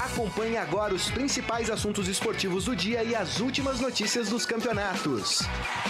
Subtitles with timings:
[0.00, 5.42] Acompanhe agora os principais assuntos esportivos do dia e as últimas notícias dos campeonatos.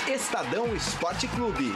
[0.06, 1.72] Estadão Esporte Clube.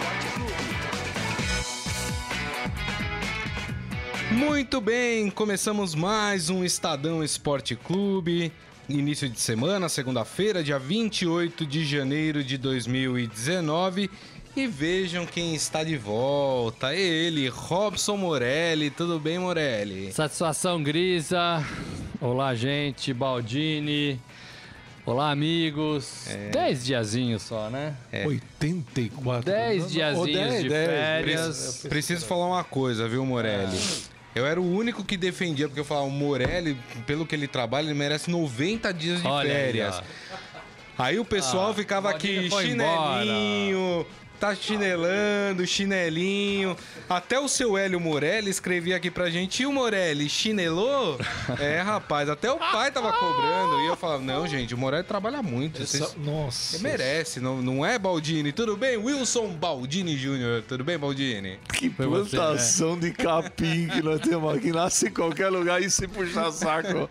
[4.31, 8.53] Muito bem, começamos mais um Estadão Esporte Clube.
[8.89, 14.09] Início de semana, segunda-feira, dia 28 de janeiro de 2019.
[14.57, 16.95] E vejam quem está de volta.
[16.95, 18.91] Ele, Robson Morelli.
[18.91, 20.13] Tudo bem, Morelli?
[20.13, 21.65] Satisfação, Grisa.
[22.21, 23.13] Olá, gente.
[23.15, 24.21] Baldini.
[25.07, 26.29] Olá, amigos.
[26.29, 26.51] É.
[26.51, 27.95] Dez diazinhos só, né?
[28.27, 29.45] 84.
[29.45, 30.89] Dez Não, não, diazinhos ou dez, de dez.
[30.89, 31.87] férias.
[31.89, 33.79] Preciso falar uma coisa, viu, Morelli?
[34.35, 37.87] Eu era o único que defendia, porque eu falava, o Morelli, pelo que ele trabalha,
[37.87, 39.97] ele merece 90 dias de Olha aí, férias.
[39.99, 40.03] ó.
[41.03, 44.07] Aí o pessoal Ah, ficava aqui, chinelinho,
[44.41, 46.75] tá chinelando, chinelinho.
[47.09, 51.19] Até o seu Hélio Morelli escrevia aqui pra gente, e o Morelli, chinelou?
[51.61, 53.81] é, rapaz, até o pai tava cobrando.
[53.81, 55.83] E eu falava, não, gente, o Morelli trabalha muito.
[55.83, 56.17] Essa- Vocês...
[56.17, 56.77] Nossa.
[56.77, 58.51] Ele merece, não, não é, Baldini?
[58.51, 58.97] Tudo bem?
[58.97, 61.59] Wilson Baldini Jr., tudo bem, Baldini?
[61.75, 63.03] Que você, plantação né?
[63.03, 64.73] de capim que nós temos aqui.
[64.73, 67.09] Nasce em qualquer lugar e se puxar saco.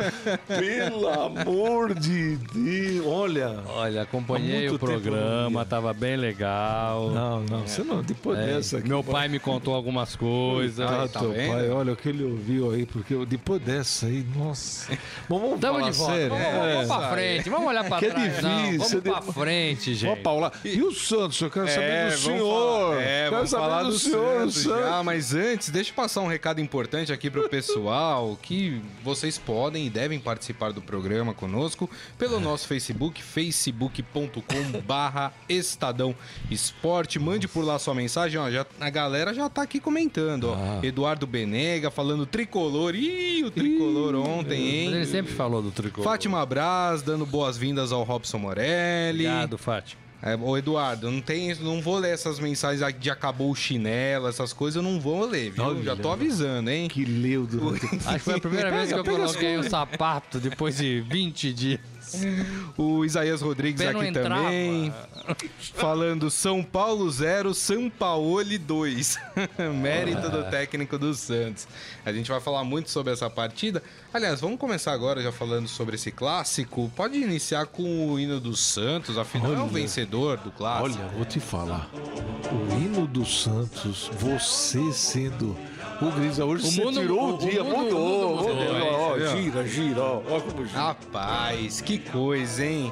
[0.48, 3.06] Pelo amor de Deus.
[3.06, 3.60] Olha.
[3.68, 7.19] Olha, acompanhei o programa, tava bem legal.
[7.20, 8.02] Não, não, você não.
[8.02, 8.88] Depois É, dessa aqui.
[8.88, 10.80] meu pai me contou algumas coisas.
[10.80, 11.52] Ah, tá teu vendo?
[11.52, 14.90] pai, olha o que ele ouviu aí, porque depois dessa aí, nossa.
[15.28, 16.14] Bom, vamos Tamo falar de volta.
[16.14, 16.30] sério.
[16.30, 16.74] Vamos, É.
[16.76, 18.42] vamos pra frente, vamos olhar pra Que é trás.
[18.42, 20.20] não, difícil, vamos é pra de- frente, gente.
[20.22, 21.42] Paula, e o Santos?
[21.42, 22.90] Eu quero saber do vamos senhor.
[22.90, 26.22] falar- é, quero vamos saber falar do, senhor, Santos, já, mas antes, deixa eu passar
[26.22, 31.90] um recado importante aqui pro pessoal, que vocês podem e devem participar do programa conosco
[32.18, 36.16] pelo nosso Facebook, facebook.com barra Estadão
[36.52, 37.09] Esporte.
[37.18, 40.56] Mande por lá sua mensagem, ó, já, a galera já tá aqui comentando, ó.
[40.56, 40.80] Ah.
[40.86, 44.94] Eduardo Benega falando tricolor, ih, o tricolor ontem, hein?
[44.94, 46.04] Ele sempre falou do tricolor.
[46.04, 49.26] Fátima Braz dando boas-vindas ao Robson Morelli.
[49.26, 50.10] Obrigado, Fátima.
[50.22, 54.28] É, ô Eduardo, não tem, não vou ler essas mensagens aqui de acabou o chinelo,
[54.28, 55.64] essas coisas, eu não vou ler, viu?
[55.64, 55.82] Olha.
[55.82, 56.90] Já tô avisando, hein?
[56.90, 60.78] Que leu durante Acho que foi a primeira vez que eu coloquei um sapato depois
[60.78, 61.80] de 20 dias.
[62.78, 64.44] O Isaías Rodrigues Pé não aqui entrava.
[64.44, 64.94] também,
[65.74, 69.18] falando São Paulo 0, São Paulo 2.
[69.82, 71.68] Mérito do técnico do Santos.
[72.06, 73.82] A gente vai falar muito sobre essa partida.
[74.14, 76.92] Aliás, vamos começar agora já falando sobre esse clássico.
[76.96, 79.70] Pode iniciar com o hino do Santos, afinal é o Olha.
[79.70, 81.00] vencedor do clássico.
[81.02, 81.90] Olha, vou te falar.
[82.52, 85.56] O hino do Santos, você sendo
[86.02, 88.36] o Grisa, hoje O você mundo- tirou o, dia, mundo- mudou.
[88.38, 88.56] mudou.
[88.56, 89.38] mudou, Ó, você viu?
[89.44, 90.80] gira, gira, ó, ó como gira.
[90.80, 92.92] Rapaz, que coisa, hein?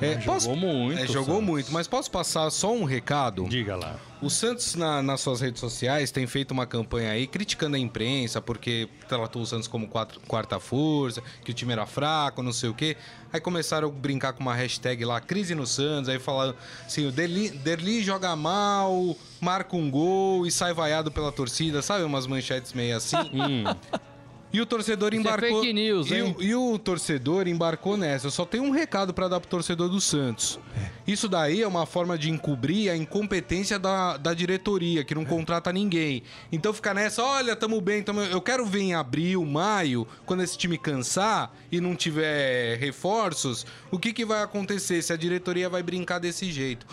[0.00, 1.44] É, Jogou muito, é, jogou Santos.
[1.48, 3.46] muito, mas posso passar só um recado?
[3.48, 3.96] Diga lá.
[4.20, 8.40] O Santos, na- nas suas redes sociais, tem feito uma campanha aí criticando a imprensa,
[8.40, 12.68] porque tratou o Santos como quatro- quarta força, que o time era fraco, não sei
[12.70, 12.96] o quê.
[13.32, 16.54] Aí começaram a brincar com uma hashtag lá, crise no Santos, aí falaram
[16.86, 22.04] assim, o Derli, Derli joga mal, marca um gol e sai vaiado pela torcida, sabe?
[22.04, 23.16] Umas manchetes meio assim.
[24.54, 25.60] E o torcedor Isso é embarcou.
[25.62, 26.34] fake news, e, hein?
[26.38, 28.28] o- e o torcedor embarcou nessa.
[28.28, 30.60] Eu só tenho um recado pra dar pro torcedor do Santos.
[31.04, 35.72] Isso daí é uma forma de encobrir a incompetência da, da diretoria, que não contrata
[35.72, 36.22] ninguém.
[36.52, 38.20] Então fica nessa, olha, tamo bem, tamo...
[38.20, 43.98] eu quero ver em abril, maio, quando esse time cansar e não tiver reforços, o
[43.98, 46.86] que, que vai acontecer se a diretoria vai brincar desse jeito?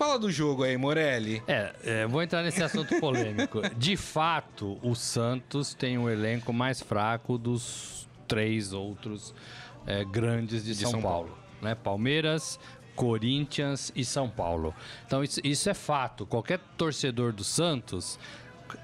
[0.00, 1.42] Fala do jogo aí, Morelli.
[1.46, 3.60] É, é, vou entrar nesse assunto polêmico.
[3.76, 9.34] De fato, o Santos tem um elenco mais fraco dos três outros
[9.86, 11.36] é, grandes de, São, São Paulo.
[11.60, 11.74] Né?
[11.74, 12.58] Palmeiras,
[12.96, 14.74] Corinthians e São Paulo.
[15.06, 16.24] Então, isso, isso é fato.
[16.24, 18.18] Qualquer torcedor do Santos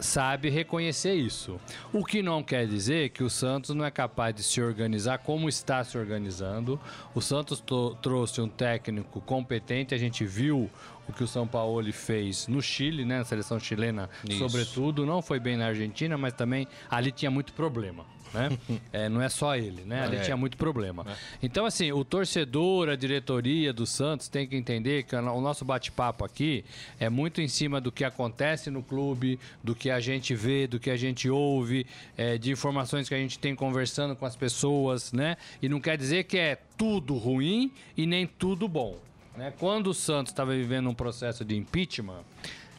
[0.00, 1.58] sabe reconhecer isso.
[1.92, 5.48] O que não quer dizer que o Santos não é capaz de se organizar como
[5.48, 6.78] está se organizando.
[7.14, 10.68] O Santos to- trouxe um técnico competente, a gente viu
[11.08, 14.38] o que o São Paulo fez no Chile, né, na seleção chilena, Isso.
[14.38, 18.04] sobretudo, não foi bem na Argentina, mas também ali tinha muito problema.
[18.34, 18.58] Né?
[18.92, 20.02] É, não é só ele, né?
[20.02, 20.20] Ali É.
[20.20, 21.06] tinha muito problema.
[21.42, 26.24] Então, assim, o torcedor, a diretoria do Santos tem que entender que o nosso bate-papo
[26.24, 26.64] aqui
[26.98, 30.80] é muito em cima do que acontece no clube, do que a gente vê, do
[30.80, 31.86] que a gente ouve,
[32.16, 35.36] é, de informações que a gente tem conversando com as pessoas, né?
[35.62, 38.98] E não quer dizer que é tudo ruim e nem tudo bom.
[39.36, 39.52] Né?
[39.58, 42.22] Quando o Santos estava vivendo um processo de impeachment,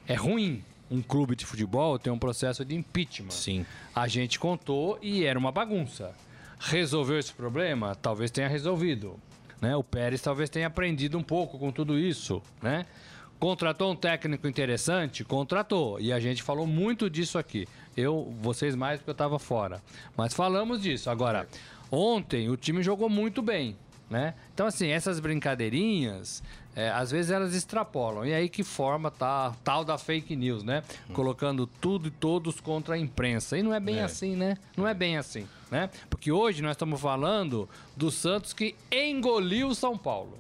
[0.08, 3.32] é ruim um clube de futebol ter um processo de impeachment.
[3.32, 3.66] Sim.
[3.94, 6.14] A gente contou e era uma bagunça.
[6.60, 7.96] Resolveu esse problema?
[7.96, 9.20] Talvez tenha resolvido.
[9.62, 9.76] Né?
[9.76, 12.42] O Pérez talvez tenha aprendido um pouco com tudo isso.
[12.62, 12.86] Né?
[13.40, 15.24] Contratou um técnico interessante?
[15.24, 16.00] Contratou.
[16.00, 17.68] E a gente falou muito disso aqui.
[17.96, 19.82] Eu, vocês mais porque eu estava fora.
[20.16, 21.10] Mas falamos disso.
[21.10, 21.48] Agora,
[21.92, 23.76] ontem o time jogou muito bem.
[24.10, 24.34] Né?
[24.54, 26.42] Então, assim, essas brincadeirinhas,
[26.74, 28.26] é, às vezes elas extrapolam.
[28.26, 30.82] E aí que forma tá, tal da fake news, né?
[31.12, 33.58] Colocando tudo e todos contra a imprensa.
[33.58, 34.04] E não é bem É.
[34.04, 34.58] assim, né?
[34.78, 35.90] Não é bem assim, né?
[36.10, 37.68] Porque hoje nós estamos falando
[37.98, 40.38] do Santos que engoliu o São Paulo.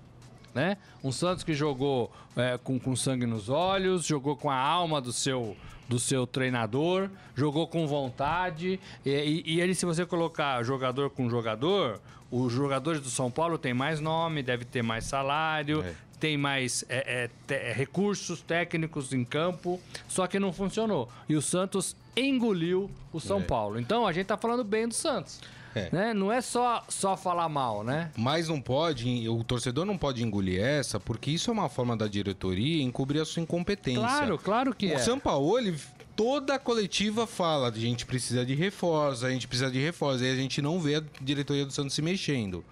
[0.57, 0.75] Né?
[1.03, 5.13] Um Santos que jogou é, com, com sangue nos olhos, jogou com a alma do
[5.13, 5.55] seu,
[5.87, 8.79] do seu treinador, jogou com vontade.
[9.05, 12.01] E, e- e ele, se você colocar jogador com jogador,
[12.31, 15.93] os jogadores do São Paulo têm mais nome, deve ter mais salário, É.
[16.19, 21.07] tem mais é, é, te- é, recursos técnicos em campo, só que não funcionou.
[21.29, 23.43] E o Santos engoliu o São É.
[23.43, 23.79] Paulo.
[23.79, 25.39] Então a gente tá falando bem do Santos.
[25.77, 25.89] É.
[25.91, 26.13] Né?
[26.13, 28.11] Não é só, só falar mal, né?
[28.17, 32.07] Mas não pode, o torcedor não pode engolir essa, porque isso é uma forma da
[32.07, 34.01] diretoria encobrir a sua incompetência.
[34.01, 34.97] Claro, claro que o é.
[34.99, 35.75] Sampaoli,
[36.15, 40.31] toda a coletiva fala, a gente precisa de reforço, a gente precisa de reforço, e
[40.31, 42.63] a gente não vê a diretoria do Santos se mexendo.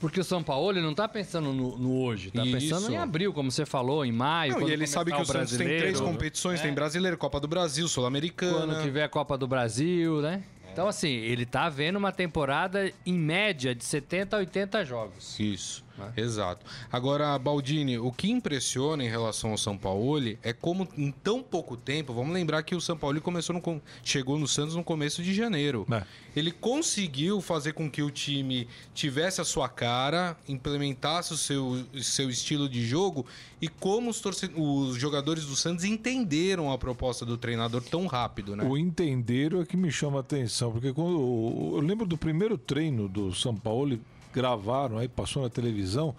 [0.00, 2.52] Porque o São Paulo ele não tá pensando no, no hoje, tá Isso.
[2.52, 4.52] pensando em abril, como você falou, em maio.
[4.52, 6.64] Não, quando e ele sabe que o Santos tem três competições, É.
[6.64, 8.74] tem Brasileiro, Copa do Brasil, Sul-Americana.
[8.74, 10.42] Quando tiver a Copa do Brasil, né?
[10.74, 15.38] Então, assim, ele tá vendo uma temporada em média de 70 a 80 jogos.
[15.38, 16.12] Isso, Né?
[16.16, 16.66] exato.
[16.90, 20.04] Agora, Baldini, o que impressiona em relação ao São Paulo
[20.42, 24.38] é como em tão pouco tempo, vamos lembrar que o São Paulo começou no, chegou
[24.38, 25.86] no Santos no começo de janeiro.
[25.90, 26.02] É.
[26.36, 32.28] Ele conseguiu fazer com que o time tivesse a sua cara, implementasse o seu, seu
[32.28, 33.24] estilo de jogo
[33.60, 38.56] e como os, torce- os jogadores do Santos entenderam a proposta do treinador tão rápido,
[38.56, 38.64] né?
[38.64, 43.08] O entendeiro é que me chama a atenção, porque quando eu lembro do primeiro treino
[43.08, 43.98] do São Paulo,
[44.34, 46.14] gravaram, aí passou na televisão,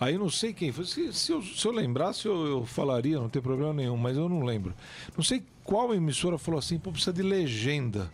[0.00, 0.86] aí não sei quem foi.
[0.86, 4.28] Se, se eu, se eu lembrasse, eu, eu falaria, não tem problema nenhum, mas eu
[4.28, 4.74] não lembro.
[5.16, 8.10] Não sei qual emissora falou assim, pô, precisa de legenda.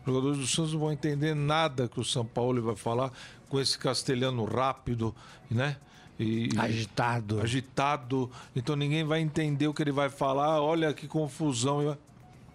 [0.00, 3.12] Os jogadores do Santos não vão entender nada que o São Paulo vai falar
[3.48, 5.14] com esse castelhano rápido,
[5.50, 5.76] né?
[6.18, 7.40] E, Agitado.
[7.40, 10.60] agitado, então ninguém vai entender o que ele vai falar.
[10.60, 11.96] Olha que confusão.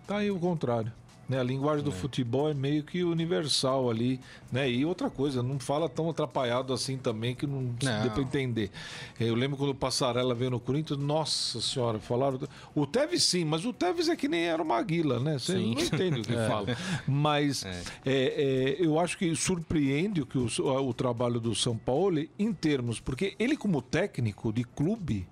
[0.06, 0.92] Tá aí o contrário.
[1.28, 1.40] Né?
[1.40, 4.20] A linguagem do futebol é meio que universal ali.
[4.52, 4.70] Né?
[4.70, 8.02] E outra coisa, não fala tão atrapalhado assim também que não, Não.
[8.02, 8.72] deu pra entender.
[9.20, 12.40] Eu lembro quando o Passarela veio no Corinthians, nossa senhora, falaram.
[12.74, 15.40] O Tevez sim, mas o Tevez é que nem era uma Maguila, né?
[15.40, 15.74] Você Sim.
[15.74, 16.68] não entende o que fala.
[17.08, 20.48] Mas é, é, eu acho que surpreende o, que o,
[20.88, 25.28] o trabalho do São Paulo em termos, porque ele, como técnico de clube,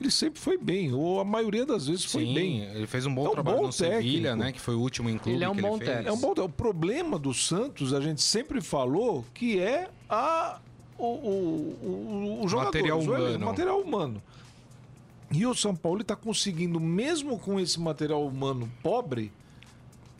[0.00, 2.62] ele sempre foi bem, ou a maioria das vezes foi Sim, bem.
[2.64, 4.36] ele fez um bom É um trabalho bom no Sevilha, técnico.
[4.46, 4.52] né?
[4.52, 6.08] Que foi o último em clube Ele é um que bom técnico.
[6.08, 6.32] É um bom.
[6.42, 10.58] O problema do Santos, a gente sempre falou que é a,
[10.98, 13.36] o, o, o, o jogador, Material o humano.
[13.36, 14.22] o material humano.
[15.32, 19.30] E o São Paulo está conseguindo, mesmo com esse material humano pobre,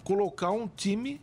[0.04, 1.20] colocar um time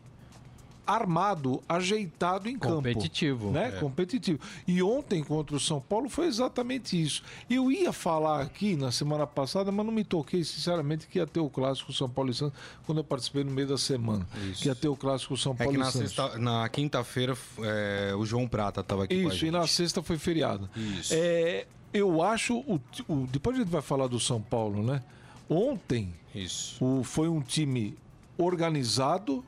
[0.87, 2.75] armado, ajeitado em campo.
[2.77, 3.51] Competitivo.
[3.51, 3.71] Né?
[3.79, 4.39] Competitivo.
[4.67, 7.21] E ontem contra o São Paulo foi exatamente isso.
[7.49, 11.39] Eu ia falar aqui na semana passada, mas não me toquei, sinceramente, que ia ter
[11.41, 14.25] o clássico São Paulo e Santos quando eu participei no meio da semana.
[14.49, 14.61] Isso.
[14.63, 16.13] Que ia ter o clássico São É Paulo que e na, Santos.
[16.13, 20.69] sexta- na quinta-feira é, o João Prata estava aqui Isso, e na sexta foi feriado.
[20.75, 21.13] Isso.
[21.13, 22.57] É, eu acho.
[22.59, 25.03] O, o- depois a gente vai falar do São Paulo, né?
[25.49, 26.83] Ontem Isso.
[26.83, 27.97] o, foi um time
[28.37, 29.43] organizado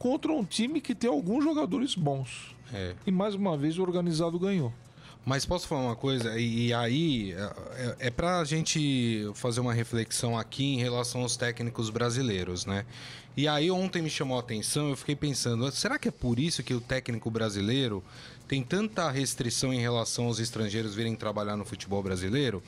[0.00, 2.56] contra um time que tem alguns jogadores bons.
[2.72, 2.94] É.
[3.06, 4.72] E mais uma vez o organizado ganhou.
[5.26, 6.40] Mas posso falar uma coisa?
[6.40, 11.90] E, e aí, é, é pra gente fazer uma reflexão aqui em relação aos técnicos
[11.90, 12.86] brasileiros, né?
[13.36, 16.62] E aí ontem me chamou a atenção, eu fiquei pensando, será que é por isso
[16.62, 18.02] que o técnico brasileiro
[18.48, 22.62] tem tanta restrição em relação aos estrangeiros virem trabalhar no futebol brasileiro?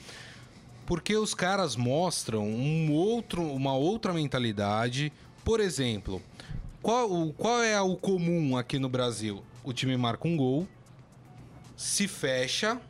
[0.84, 5.10] Porque os caras mostram um outro, uma outra mentalidade.
[5.42, 6.22] Por exemplo,
[6.82, 9.42] qual, o- qual é o comum aqui no Brasil?
[9.64, 10.66] O time marca um gol,
[11.76, 12.80] se fecha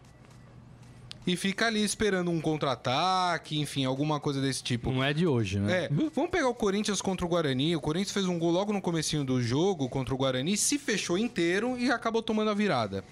[1.26, 4.90] e fica ali esperando um contra-ataque, enfim, alguma coisa desse tipo.
[4.90, 5.84] Não é de hoje, né?
[5.84, 7.76] É, vamos pegar o Corinthians contra o Guarani.
[7.76, 11.16] O Corinthians fez um gol logo no comecinho do jogo contra o Guarani, se fechou
[11.16, 13.04] inteiro e acabou tomando a virada.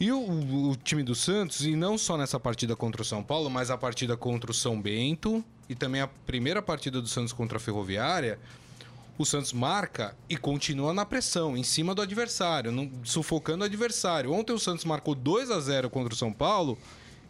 [0.00, 3.50] E o, o time do Santos, e não só nessa partida contra o São Paulo,
[3.50, 7.58] mas a partida contra o São Bento e também a primeira partida do Santos contra
[7.58, 8.38] a Ferroviária,
[9.18, 14.32] o Santos marca e continua na pressão, em cima do adversário, não- sufocando o adversário.
[14.32, 16.78] Ontem o Santos marcou 2 a 0 contra o São Paulo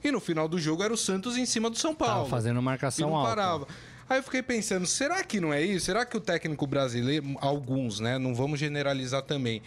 [0.04, 2.18] e no final do jogo era o Santos em cima do São Paulo.
[2.24, 3.28] Tava fazendo E marcação não alta.
[3.28, 3.68] parava.
[4.08, 5.86] Aí eu fiquei pensando, será que não é isso?
[5.86, 8.18] Será que o técnico brasileiro, alguns, né?
[8.18, 9.60] Não vamos generalizar também.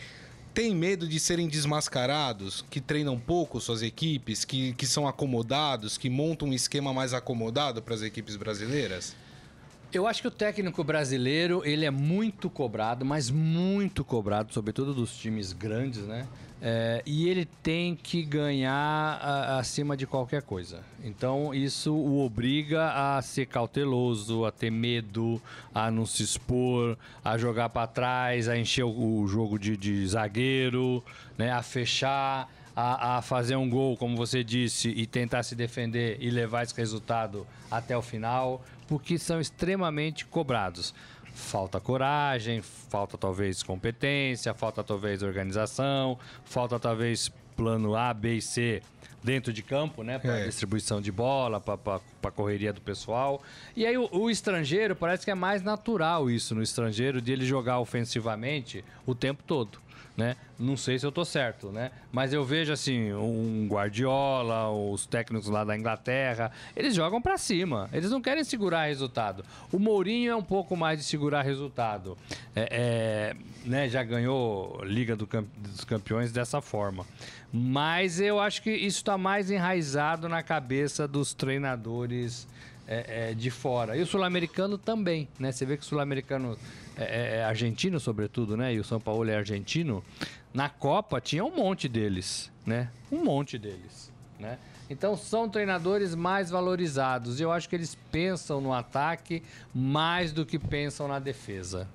[0.54, 6.10] tem medo de serem desmascarados, que treinam pouco suas equipes, que, que são acomodados, que
[6.10, 9.16] montam um esquema mais acomodado para as equipes brasileiras?
[9.94, 15.18] Eu acho que o técnico brasileiro, ele é muito cobrado, mas muito cobrado, sobretudo dos
[15.18, 16.26] times grandes, né?
[16.62, 20.80] É, e ele tem que ganhar a, acima de qualquer coisa.
[21.04, 25.42] Então, isso o obriga a ser cauteloso, a ter medo,
[25.74, 30.08] a não se expor, a jogar para trás, a encher o, o jogo de, de,
[30.08, 31.04] zagueiro,
[31.38, 31.52] né?
[31.52, 32.50] a fechar.
[32.74, 36.74] A, a, fazer um gol, como você disse, e tentar se defender e levar esse
[36.74, 40.94] resultado até o final, porque são extremamente cobrados
[41.34, 48.84] falta coragem, falta talvez competência, falta talvez organização, falta talvez plano A, B e C
[49.24, 50.20] dentro de campo, né?
[50.20, 50.46] Para é.
[50.46, 53.42] distribuição de bola, para correria do pessoal.
[53.78, 57.46] E aí o, o, estrangeiro, parece que é mais natural isso no estrangeiro, de ele
[57.46, 59.81] jogar ofensivamente o tempo todo
[60.16, 60.36] né?
[60.60, 61.92] Não sei se eu tô certo, né?
[62.12, 67.90] Mas eu vejo assim, um Guardiola, os técnicos lá da Inglaterra, eles jogam para cima.
[67.92, 69.44] Eles não querem segurar resultado.
[69.72, 72.18] O Mourinho é um pouco mais de segurar resultado.
[72.56, 73.90] É, é, né?
[73.90, 77.06] Já ganhou Liga do Camp dos Campeões dessa forma.
[77.52, 82.48] Mas eu acho que isso está mais enraizado na cabeça dos treinadores
[82.92, 83.96] é, é, de fora.
[83.96, 85.54] E o sul-americano também, né?
[85.54, 86.58] Você vê que o sul-americano
[86.98, 88.74] é, é, é, argentino, sobretudo, né?
[88.74, 90.04] E o São Paulo é argentino.
[90.54, 92.90] Na Copa tinha um monte deles, né?
[93.10, 94.60] Um monte deles, né?
[94.90, 97.40] Então são treinadores mais valorizados.
[97.40, 99.42] Eu acho que eles pensam no ataque
[99.74, 101.88] mais do que pensam na defesa.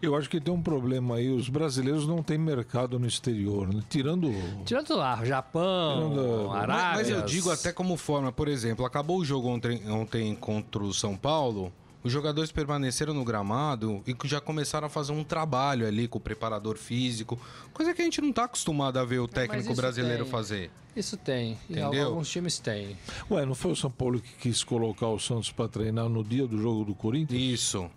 [0.00, 1.30] Eu acho que tem um problema aí.
[1.30, 3.82] Os brasileiros não têm mercado no exterior, né?
[3.88, 4.32] Tirando.
[4.64, 6.50] Tirando lá, Japão, Tirando...
[6.50, 6.84] Arábia.
[6.84, 10.82] Mas, mas, eu digo até como forma, por exemplo, acabou o jogo ontem, ontem contra
[10.82, 11.72] o São Paulo.
[12.02, 16.20] Os jogadores permaneceram no gramado e já começaram a fazer um trabalho ali com o
[16.20, 17.38] preparador físico,
[17.74, 20.32] coisa que a gente não está acostumado a ver o técnico brasileiro tem.
[20.32, 20.70] fazer.
[20.96, 22.08] Isso tem, Entendeu?
[22.08, 22.96] alguns times têm.
[23.30, 26.46] Ué, não foi o São Paulo que quis colocar o Santos para treinar no dia
[26.46, 27.40] do jogo do Corinthians?
[27.40, 27.90] Isso.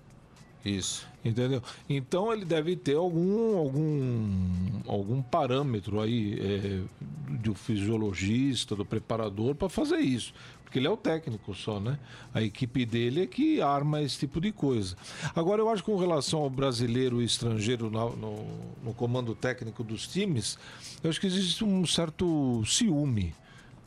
[0.65, 1.07] Isso.
[1.23, 1.61] Entendeu?
[1.89, 6.81] Então ele deve ter algum algum algum parâmetro aí é,
[7.29, 10.33] do fisiologista, do preparador para fazer isso
[10.73, 11.99] porque ele é o técnico só, né?
[12.33, 14.95] A equipe dele é que arma esse tipo de coisa.
[15.35, 18.45] Agora, eu acho que com relação ao brasileiro e estrangeiro no, no,
[18.83, 20.57] no comando técnico dos times,
[21.03, 23.35] eu acho que existe um certo ciúme,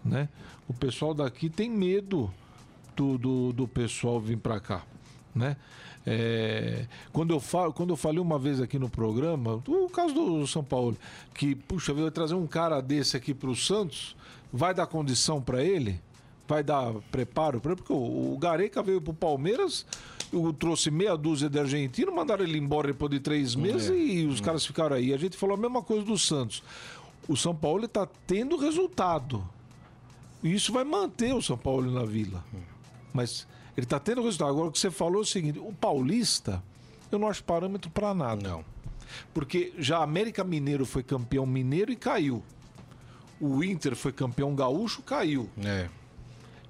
[0.05, 0.29] né?
[0.69, 2.33] O pessoal daqui tem medo
[2.95, 4.85] do, do, do pessoal vir para cá,
[5.37, 5.57] né?
[6.09, 10.47] É, quando, eu falo, quando eu falei uma vez aqui no programa, o caso do
[10.47, 10.97] São Paulo,
[11.35, 14.17] que, puxa, vai trazer um cara desse aqui para o Santos,
[14.53, 16.01] vai dar condição para ele?
[16.47, 19.85] vai dar preparo para porque o, o Gareca veio pro Palmeiras,
[20.33, 23.97] o, trouxe meia dúzia de argentino, mandaram ele embora depois de três meses é.
[23.97, 24.45] e os é.
[24.45, 25.13] caras ficaram aí.
[25.13, 26.63] A gente falou a mesma coisa do Santos.
[27.29, 29.47] O São Paulo está tendo resultado.
[30.43, 32.45] E isso vai manter o São Paulo na Vila.
[33.13, 34.51] Mas ele está tendo resultado.
[34.51, 36.63] Agora o que você falou é o seguinte: o Paulista,
[37.11, 38.49] eu não acho parâmetro para nada.
[38.49, 38.65] Não.
[39.33, 42.43] Porque já América Mineiro foi campeão mineiro e caiu.
[43.41, 45.49] O Inter foi campeão gaúcho, caiu.
[45.63, 45.89] É.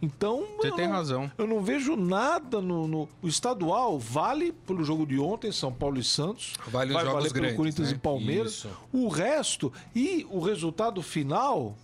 [0.02, 0.44] Então.
[0.56, 1.32] Você tem não, razão.
[1.38, 5.98] Eu não vejo nada no, no, O estadual vale pelo jogo de ontem, São Paulo
[5.98, 6.54] e Santos.
[6.66, 7.96] Vale vai os jogos valer grandes, pelo Corinthians né?
[7.96, 8.52] e Palmeiras.
[8.52, 8.70] Isso.
[8.92, 11.75] O resto e o resultado final.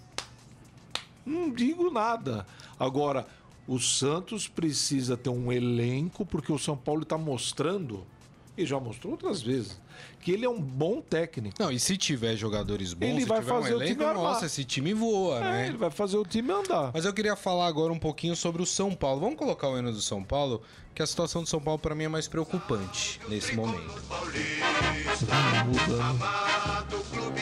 [1.24, 2.44] Não digo nada.
[2.78, 3.26] Agora,
[3.66, 8.04] o Santos precisa ter um elenco, porque o São Paulo está mostrando,
[8.56, 9.80] e já mostrou outras vezes,
[10.20, 11.56] que ele é um bom técnico.
[11.58, 14.64] Não, e se tiver jogadores bons, ele vai fazer um elenco, o time nossa, esse
[14.64, 15.66] time voa, é, né?
[15.68, 16.90] Ele vai fazer o time andar.
[16.94, 19.20] Mas eu queria falar agora um pouquinho sobre o São Paulo.
[19.20, 20.62] Vamos colocar o hino do São Paulo,
[20.94, 24.02] que a situação do São Paulo para mim é mais preocupante nesse momento.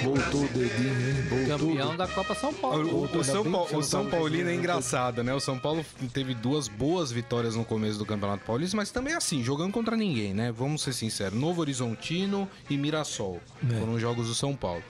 [0.02, 1.23] Voltou o dedinho, hein?
[1.28, 1.59] Voltou.
[1.59, 2.88] Campeão da Copa São Paulo.
[2.88, 5.35] O, o São, Paulo, o São Paulino é engraçado, né?
[5.35, 9.42] O São Paulo teve duas boas vitórias no começo do Campeonato Paulista, mas também assim,
[9.42, 10.50] jogando contra ninguém, né?
[10.50, 11.38] Vamos ser sinceros.
[11.38, 13.75] Novo Horizontino e Mirassol é.
[13.78, 14.82] foram os jogos do São Paulo.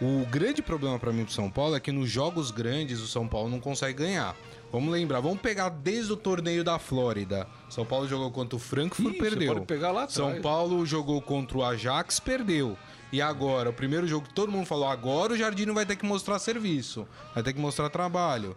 [0.00, 3.28] O grande problema para mim pro São Paulo é que nos jogos grandes o São
[3.28, 4.34] Paulo não consegue ganhar.
[4.72, 7.46] Vamos lembrar, vamos pegar desde o torneio da Flórida.
[7.68, 9.52] São Paulo jogou contra o Frankfurt, Ih, perdeu.
[9.54, 12.76] Pode pegar lá São Paulo jogou contra o Ajax, perdeu.
[13.12, 16.06] E agora, o primeiro jogo que todo mundo falou, agora o Jardino vai ter que
[16.06, 18.56] mostrar serviço, vai ter que mostrar trabalho.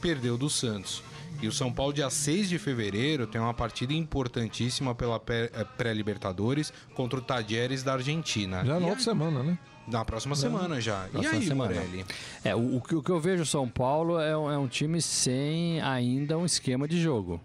[0.00, 1.02] Perdeu do Santos.
[1.42, 6.72] E o São Paulo, dia 6 de fevereiro, tem uma partida importantíssima pela eh, pré-Libertadores
[6.94, 8.64] contra o Tadieres da Argentina.
[8.64, 9.58] Já na outra semana, né?
[9.86, 11.08] Na próxima semana já.
[11.10, 11.74] Próxima e aí, semana.
[11.74, 12.04] Morelli?
[12.44, 16.44] É, o, o, que eu vejo São Paulo é é um time sem ainda um
[16.44, 17.40] esquema de jogo.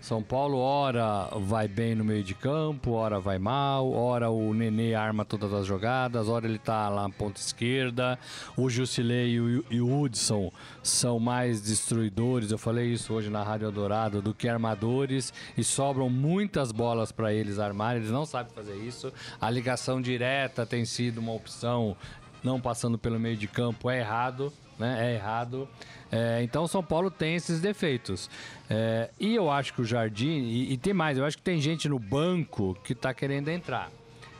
[0.00, 4.94] São Paulo, ora vai bem no meio de campo, ora vai mal, ora o Nenê
[4.94, 8.18] arma todas as jogadas, ora ele tá lá na ponta esquerda.
[8.56, 9.32] O Jusilei
[9.70, 10.50] e o, Hudson
[10.82, 16.08] são mais destruidores, eu falei isso hoje na Rádio Dourado, do que armadores e sobram
[16.08, 19.12] muitas bolas para eles armarem, eles não sabem fazer isso.
[19.38, 21.94] A ligação direta tem sido uma opção,
[22.42, 25.12] não passando pelo meio de campo, é errado, né?
[25.12, 25.68] É errado.
[26.10, 28.28] É, então o São Paulo tem esses defeitos.
[28.68, 31.60] É, e eu acho que o Jardim, e, e, tem mais, eu acho que tem
[31.60, 33.90] gente no banco que tá querendo entrar.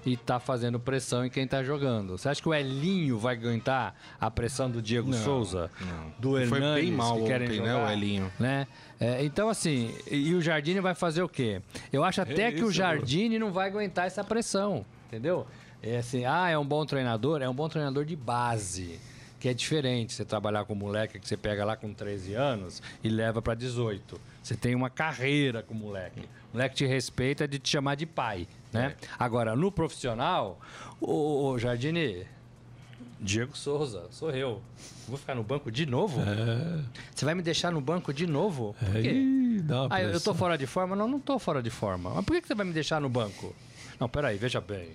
[0.04, 2.16] E tá fazendo pressão em quem tá jogando.
[2.16, 5.70] Você acha que o Elinho vai aguentar a pressão do Diego Não, Souza?
[5.78, 6.10] não.
[6.18, 8.32] Do Foi Hernanes, bem mal que querem ontem, né, jogar, o Elinho?
[8.40, 8.66] Né?
[8.98, 11.60] É, então, assim, e, e o Jardine vai fazer o quê?
[11.92, 15.46] Eu acho até que o isso, Jardine não vai aguentar essa pressão, entendeu?
[15.82, 17.42] É assim, ah, é um bom treinador?
[17.42, 18.98] É um bom treinador de base
[19.40, 22.82] que é diferente você trabalhar com um moleque que você pega lá com 13 anos
[23.02, 24.20] e leva para 18.
[24.42, 26.20] Você tem uma carreira com moleque.
[26.52, 28.94] O moleque te respeita de te chamar de pai, né?
[29.18, 30.60] Agora, no profissional,
[31.00, 32.26] o, o Jardine,
[33.18, 34.60] Diego Souza, sou eu.
[35.08, 36.20] Vou ficar no banco de novo?
[37.14, 38.74] Você vai me deixar no banco de novo?
[38.78, 39.12] Por É, quê?
[39.68, 40.94] uma Ah, eu- tô fora de forma?
[40.96, 42.10] Não, não tô fora de forma.
[42.14, 43.54] Mas por que você vai me deixar no banco?
[43.98, 44.88] Não, peraí, veja bem.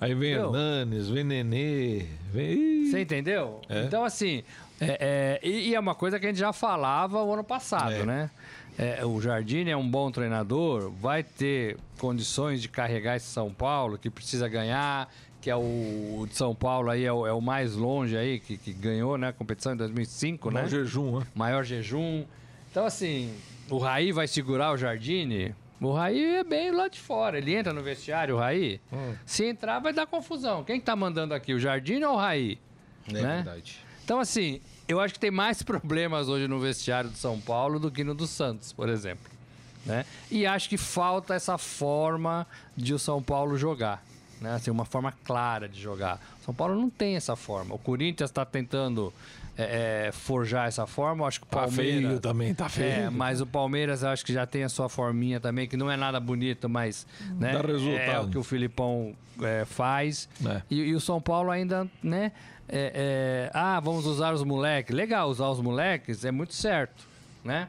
[0.00, 0.46] Aí vem Entendeu?
[0.54, 2.86] Hernanes, vem Nenê, vem.
[2.90, 3.60] Você entendeu?
[3.68, 3.82] É.
[3.84, 4.42] Então, assim,
[4.80, 7.92] é, é, e, e é uma coisa que a gente já falava o ano passado,
[7.92, 8.04] É.
[8.04, 8.30] né?
[8.78, 13.98] É, o Jardine é um bom treinador, vai ter condições de carregar esse São Paulo,
[13.98, 15.12] que precisa ganhar,
[15.42, 18.56] que é o, de São Paulo aí, é o, é o mais longe aí, que,
[18.56, 20.62] que ganhou né, a competição em 2005, né?
[20.62, 21.26] no jejum, né?
[21.34, 22.24] maior jejum.
[22.70, 23.34] Então, assim,
[23.68, 25.54] o Raí vai segurar o Jardine.
[25.82, 27.38] O Raí é bem lá de fora.
[27.38, 28.80] Ele entra no vestiário, o Raí.
[29.26, 30.62] Se entrar, vai dar confusão.
[30.62, 32.58] Quem que tá mandando aqui, o Jardine ou o Raí?
[33.08, 33.34] É né?
[33.36, 33.84] verdade.
[34.04, 37.90] Então, assim, eu acho que tem mais problemas hoje no vestiário do São Paulo do
[37.90, 39.30] que no do Santos, por exemplo.
[39.84, 40.06] Né?
[40.30, 42.46] E acho que falta essa forma
[42.76, 44.04] de o São Paulo jogar.
[44.42, 44.54] Né?
[44.54, 46.20] Assim, uma forma clara de jogar.
[46.40, 47.74] O São Paulo não tem essa forma.
[47.74, 49.12] O Corinthians está tentando
[49.56, 51.22] é, é, forjar essa forma.
[51.22, 52.02] Eu acho que o Tá Palmeiras.
[52.08, 52.86] feio também, tá feio.
[52.92, 55.90] É, mas o Palmeiras eu acho que já tem a sua forminha também, que não
[55.90, 57.06] é nada bonito, mas
[57.38, 58.10] né, Dá resultado.
[58.10, 60.28] é o que o Filipão é, faz.
[60.44, 60.62] É.
[60.68, 62.32] E, e o São Paulo ainda, né?
[62.68, 64.94] é, é, ah, vamos usar os moleques.
[64.94, 67.06] Legal, usar os moleques é muito certo,
[67.44, 67.68] né?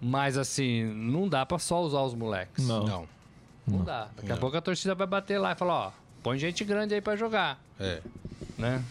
[0.00, 2.66] Mas assim, não dá pra só usar os moleques.
[2.68, 2.84] Não.
[2.86, 3.17] Não.
[3.68, 4.08] Não dá.
[4.16, 7.00] Daqui a pouco a torcida vai bater lá e falar, ó, põe gente grande aí
[7.00, 8.00] pra jogar, É.
[8.56, 8.82] né?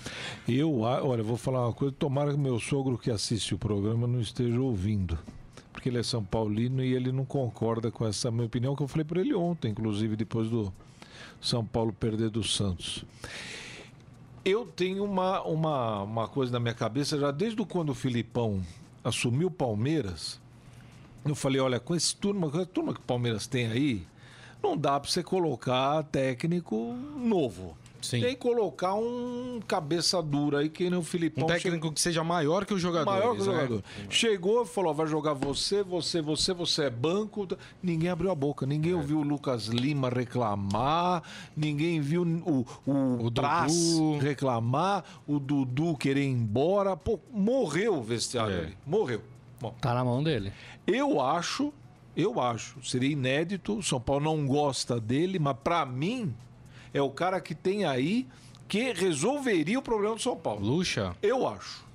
[0.48, 1.94] Eu, olha, vou falar uma coisa.
[1.98, 5.18] Tomara que meu sogro que assiste o programa não esteja ouvindo.
[5.74, 8.88] Porque ele é São Paulino e ele não concorda com essa minha opinião, que eu
[8.88, 10.74] falei para ele ontem, inclusive depois do
[11.40, 13.06] São Paulo perder do Santos.
[14.44, 18.64] Eu tenho uma, uma, uma coisa na minha cabeça, já desde quando o Filipão
[19.04, 20.40] assumiu o Palmeiras,
[21.26, 24.08] eu falei, olha, com esse turma, com a turma que o Palmeiras tem aí,
[24.62, 27.78] não dá para você colocar técnico novo.
[28.00, 28.22] Sim.
[28.22, 31.44] Tem que colocar um cabeça dura aí, que nem o Filipão.
[31.46, 33.20] Um técnico que seja maior que os jogadores.
[33.20, 33.52] Maior que o né?
[33.54, 33.84] jogador.
[34.08, 37.48] Chegou e falou: vai jogar você, você, você, você é banco.
[37.82, 38.66] Ninguém abriu a boca.
[38.68, 38.96] Ninguém É.
[38.96, 41.24] ouviu o Lucas Lima reclamar.
[41.56, 44.20] Ninguém viu o, o, O Traz Dudu.
[44.20, 45.04] reclamar.
[45.28, 46.96] O Dudu querer ir embora.
[46.96, 48.60] Pô, morreu o vestiário É.
[48.60, 48.78] ali.
[48.86, 49.22] Morreu.
[49.60, 50.54] Bom, Tá na mão dele.
[50.86, 51.74] eu acho,
[52.18, 53.78] eu acho, seria inédito.
[53.78, 56.34] O São Paulo não gosta dele, mas pra mim
[56.94, 58.28] é o cara que tem aí
[58.68, 60.66] que resolveria o problema do São Paulo.
[60.66, 61.16] Lucha?
[61.22, 61.86] Eu acho.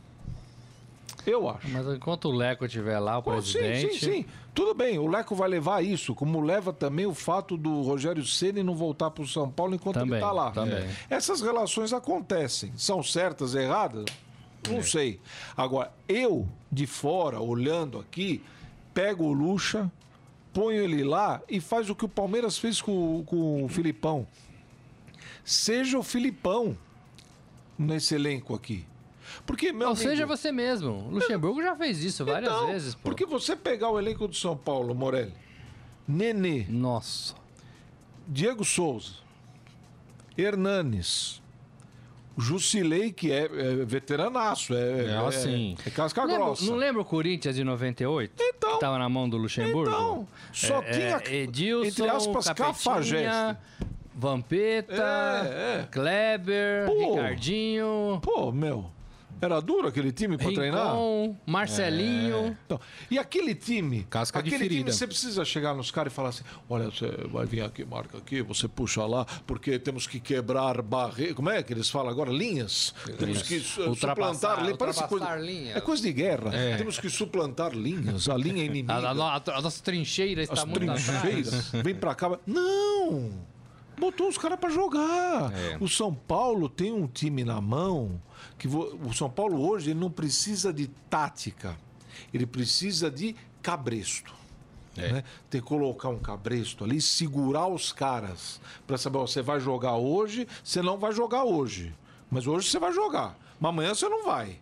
[1.27, 1.69] Eu acho.
[1.69, 3.99] Mas enquanto o Leco estiver lá, o Pô, sim, presidente...
[4.01, 4.27] sim, sim.
[4.55, 8.63] Tudo bem, o Leco vai levar isso, como leva também o fato do Rogério Ceni
[8.63, 10.51] não voltar para o São Paulo enquanto ele Também, está lá.
[10.51, 10.75] também.
[10.79, 10.91] É.
[11.09, 12.73] Essas relações acontecem.
[12.77, 14.05] São certas, erradas?
[14.69, 14.83] Não É.
[14.83, 15.21] sei.
[15.57, 18.43] Agora, eu, de fora, olhando aqui,
[18.93, 19.91] pego o Lucha,
[20.53, 24.27] ponho ele lá e faz o que o Palmeiras fez com, com o Filipão.
[25.45, 26.77] Seja o Filipão
[27.79, 28.85] nesse elenco aqui.
[29.47, 31.09] Porque, meu Ou amigo, seja, você mesmo.
[31.09, 33.01] O Luxemburgo já fez isso várias então, vezes, pô.
[33.05, 35.35] Porque você pegar o elenco do São Paulo, Morelli,
[36.07, 37.35] Nenê, Nossa.
[38.29, 39.15] Diego Souza,
[40.39, 41.42] Hernanes,
[42.39, 45.77] Jusilei, que é, é veteranaço, é, É assim.
[45.87, 46.65] é, casca Lembra- grossa.
[46.65, 48.33] não lembra o Corinthians de 98?
[48.41, 48.75] Então.
[48.75, 49.91] Que tava na mão do Luxemburgo?
[49.91, 53.59] Então, só É, tinha, é, Edilson, entre aspas, Capetinha.
[54.15, 54.93] Vampeta,
[55.47, 55.87] É, é.
[55.91, 57.15] Kleber, Pô.
[57.15, 58.21] Ricardinho.
[58.23, 58.91] Pô, meu,
[59.43, 60.93] Era duro aquele time para treinar?
[60.93, 62.57] Rincon, Marcelinho.
[62.65, 62.79] Então,
[63.11, 64.07] e aquele time?
[64.09, 64.85] Casca de aquele ferida.
[64.85, 68.19] time você precisa chegar nos caras e falar assim: olha, você vai vir aqui, marca
[68.19, 71.35] aqui, você puxa lá, porque temos que quebrar barreiras.
[71.35, 72.31] Como é que eles falam agora?
[72.31, 72.95] Linhas.
[73.19, 74.77] Temos que suplantar linhas.
[74.77, 75.77] Parece coisa, linhas.
[75.77, 76.51] É coisa de guerra.
[76.79, 78.93] Temos que suplantar linhas, a linha inimiga.
[78.95, 81.05] A, a a- a nossa trincheira está as muito atrás.
[81.05, 81.71] trincheiras.
[81.83, 82.39] Vem pra cá.
[82.47, 83.31] Não!
[83.99, 85.53] Botou os caras pra jogar.
[85.53, 85.77] É.
[85.81, 88.21] O São Paulo tem um time na mão
[88.59, 91.77] que o São Paulo hoje ele não precisa de tática.
[92.33, 94.33] Ele precisa de cabresto.
[94.97, 95.11] É.
[95.13, 95.25] né?
[95.49, 99.95] Tem que colocar um cabresto ali, segurar os caras pra saber, ó, você vai jogar
[99.97, 101.95] hoje, você não vai jogar hoje.
[102.31, 103.39] Mas hoje você vai jogar.
[103.59, 104.59] Mas amanhã você não vai.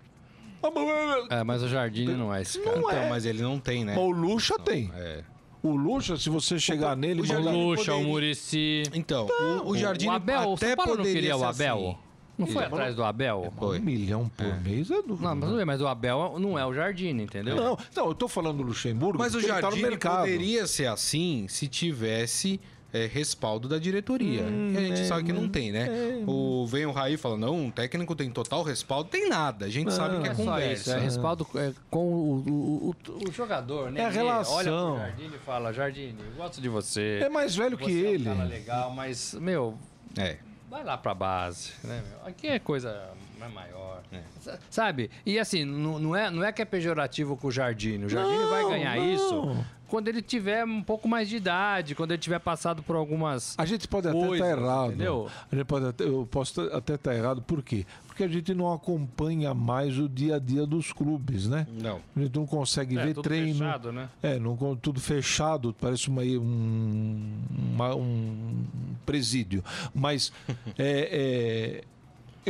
[1.31, 2.77] É, mas o Jardine não é esse cara.
[2.77, 3.09] Não Então, é.
[3.09, 3.95] mas ele não tem, né?
[3.97, 4.91] Mas o Lucha tem.
[4.95, 5.25] É.
[5.63, 8.83] O Lucha, se você chegar nele, o O Jardine Lucha, o poderia- Murici.
[8.95, 9.27] Então,
[9.65, 11.77] o, o Jardim o Abel, o até Paulo não poderia queria o Abel?
[11.91, 12.10] assim.
[12.41, 13.53] Não foi Ele- atrás do Abel?
[13.59, 13.79] Foi.
[13.79, 15.19] Um milhão por mês é duro.
[15.23, 17.55] Não, mas, tudo bem, mas o Abel não é o Jardine, entendeu?
[17.57, 19.19] Não, não, eu tô falando do Luxemburgo.
[19.19, 20.19] Mas o porque ele tá no Jardim mercado.
[20.21, 22.61] poderia ser assim se tivesse
[22.93, 24.43] é, respaldo da diretoria.
[24.73, 25.87] que a gente sabe que não tem, né?
[26.27, 29.09] O, vem o Raí e fala, não, um técnico tem total respaldo.
[29.09, 32.37] Tem nada, a gente sabe que é É só isso, é respaldo é, com o,
[32.49, 34.01] o, o- o jogador, né?
[34.01, 34.55] É a Ele relação.
[34.57, 37.21] Olha pro Jardine e fala, Jardine, eu gosto de você.
[37.23, 38.25] É mais velho você que é um ele.
[38.25, 39.79] cara legal, mas, meu,
[40.19, 40.39] É.
[40.71, 42.27] vai lá pra base, né, meu?
[42.27, 44.03] Aqui é coisa mais maior.
[44.13, 44.21] É.
[44.41, 45.11] Sa- Sabe?
[45.25, 48.05] E assim, não, não é, não é que é pejorativo com o Jardine.
[48.05, 49.13] O Jardine Não, vai ganhar não.
[49.13, 53.57] isso quando ele tiver um pouco mais de idade, quando ele tiver passado por algumas.
[53.59, 54.87] A gente pode até estar Coisas, errado.
[54.93, 55.29] entendeu?
[55.51, 57.85] A gente pode até, eu posso tá- até estar errado, por quê?
[58.07, 61.67] Porque a gente não acompanha mais o dia a dia dos clubes, né?
[61.73, 62.01] Não.
[62.17, 63.53] A gente não consegue É, ver tudo treino.
[63.59, 64.09] fechado, né?
[64.23, 67.33] É, não, tudo fechado, parece uma, um,
[67.75, 68.65] uma- um
[69.05, 69.65] presídio.
[69.93, 70.33] Mas
[70.79, 71.85] é, é,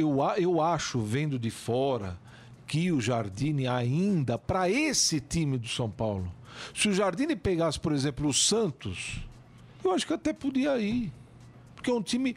[0.00, 2.18] eu, eu acho, vendo de fora,
[2.66, 6.30] que o Jardine ainda, para esse time do São Paulo,
[6.74, 9.20] se o Jardine pegasse, por exemplo, o Santos,
[9.82, 11.12] eu acho que até podia ir.
[11.74, 12.36] Porque é um time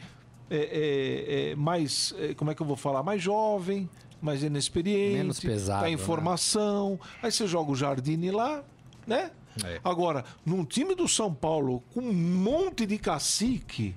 [0.50, 3.90] é, é, é, mais, é, como é que eu vou falar, mais jovem,
[4.22, 5.94] mais inexperiente, Menos pesado, tá né?
[5.94, 7.00] em formação.
[7.22, 8.64] Aí você joga o Jardine lá,
[9.06, 9.32] né?
[9.64, 9.80] É.
[9.84, 13.96] Agora, num time do São Paulo com um monte de cacique,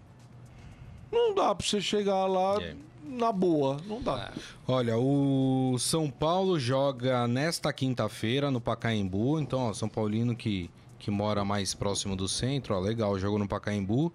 [1.10, 2.76] não dá pra você chegar lá É.
[3.06, 3.78] na boa.
[3.86, 4.32] Não dá.
[4.66, 9.40] Olha, o São Paulo joga nesta quinta-feira no Pacaembu.
[9.40, 13.48] Então, ó, São Paulino que, que mora mais próximo do centro, ó, legal, jogou no
[13.48, 14.12] Pacaembu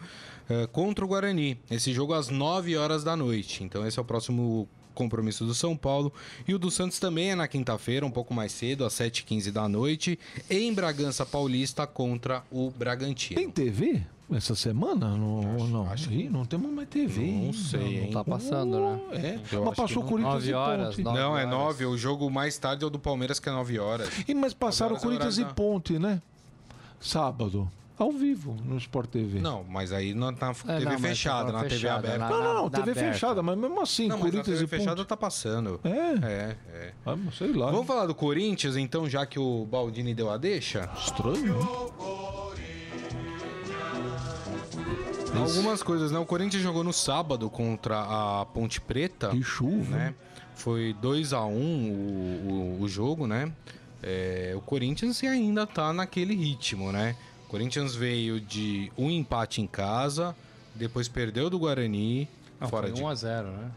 [0.49, 1.57] é, contra o Guarani.
[1.69, 3.63] Esse jogo às 9 horas da noite.
[3.63, 6.13] Então, esse é o próximo compromisso do São Paulo.
[6.47, 9.67] E o do Santos também é na quinta-feira, um pouco mais cedo, às 7h15 da
[9.67, 13.39] noite, em Bragança Paulista contra o Bragantino.
[13.39, 14.03] Tem TV
[14.35, 15.09] essa semana?
[15.17, 15.87] Não, ou não?
[16.09, 17.21] Ih, não temos mais TV.
[17.31, 18.11] Não sei, Não hein?
[18.11, 18.99] tá passando, né?
[19.11, 20.09] É, Eu mas acho que passou não.
[20.09, 21.03] Corinthians Nove e horas, Ponte.
[21.03, 21.49] Não, é horas.
[21.49, 21.85] 9.
[21.85, 24.09] O jogo mais tarde é o do Palmeiras, que é 9 horas.
[24.27, 26.21] E, mas passaram horas é Corinthians e horário da- Ponte, né?
[26.99, 27.69] Sábado.
[27.97, 29.39] Ao vivo, no Sport TV.
[29.39, 32.17] Não, mas aí na, na TV É, não, fechada, tá na TV aberta.
[32.17, 33.13] na- Não, não, não, TV aberta.
[33.13, 35.07] fechada, mas mesmo assim, Não, mas na Corinthians TV e fechada Ponte.
[35.07, 35.79] tá passando.
[35.83, 35.89] É?
[36.25, 36.93] É, é.
[37.05, 37.69] Ah, sei lá.
[37.69, 40.89] Vamos falar do Corinthians, então, já que o Baldini deu a deixa?
[40.97, 41.59] Estranho.
[41.59, 42.30] né?
[45.35, 46.19] Algumas coisas, né?
[46.19, 49.29] O Corinthians jogou no sábado contra a Ponte Preta.
[49.29, 49.95] Que chuva.
[49.95, 50.13] né?
[50.55, 53.51] Foi 2 a 1 o, o, o jogo, né?
[54.03, 57.15] É, o Corinthians ainda tá naquele ritmo, né?
[57.45, 60.35] O Corinthians veio de um empate em casa,
[60.75, 62.27] depois perdeu do Guarani.
[62.59, 63.01] Não, fora foi de...
[63.01, 63.71] 1x0, né?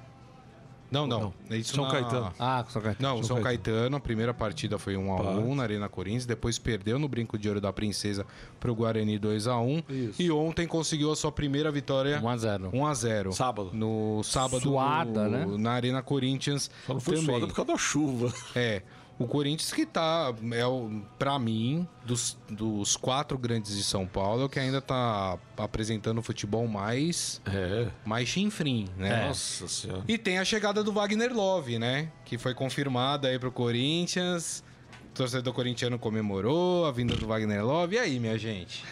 [0.94, 1.35] Não, não.
[1.50, 2.33] Isso São na- Caetano.
[2.38, 2.96] Ah, só que...
[3.02, 6.24] Não, o São São Caetano, a primeira partida foi 1 a 1 na Arena Corinthians,
[6.26, 8.24] depois perdeu no Brinco de Ouro da Princesa
[8.61, 10.22] pro Guarani 2 a 1 Isso.
[10.22, 12.70] e ontem conseguiu a sua primeira vitória 1x0.
[12.72, 13.70] 1 a 0 Sábado.
[13.72, 15.59] No sábado Suada, no- né?
[15.59, 16.70] na Arena Corinthians.
[16.87, 17.30] Só não foi também.
[17.30, 18.33] suada por causa da chuva.
[18.54, 18.83] É.
[19.16, 24.42] O Corinthians que tá, é o, pra mim, dos, dos quatro grandes de São Paulo,
[24.42, 27.87] é o que ainda tá apresentando o futebol mais, É.
[28.05, 29.29] mais chinfrim, né?
[29.29, 30.03] Nossa senhora.
[30.09, 32.11] E tem a chegada do Wagner Love, né?
[32.24, 34.64] Que foi confirmada aí pro Corinthians.
[35.12, 37.94] O torcedor corintiano comemorou a vinda do Wagner Love.
[37.94, 38.83] E aí, minha gente?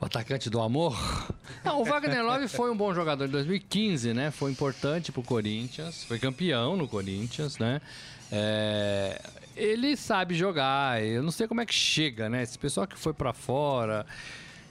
[0.00, 0.96] O atacante do amor?
[1.62, 4.30] Não, o Wagner Love foi um bom jogador em 2015, né?
[4.30, 7.80] Foi importante pro Corinthians, foi campeão no Corinthians, né?
[8.32, 9.20] É,
[9.56, 12.42] Ele sabe jogar, eu não sei como é que chega, né?
[12.42, 14.04] Esse pessoal que foi pra fora,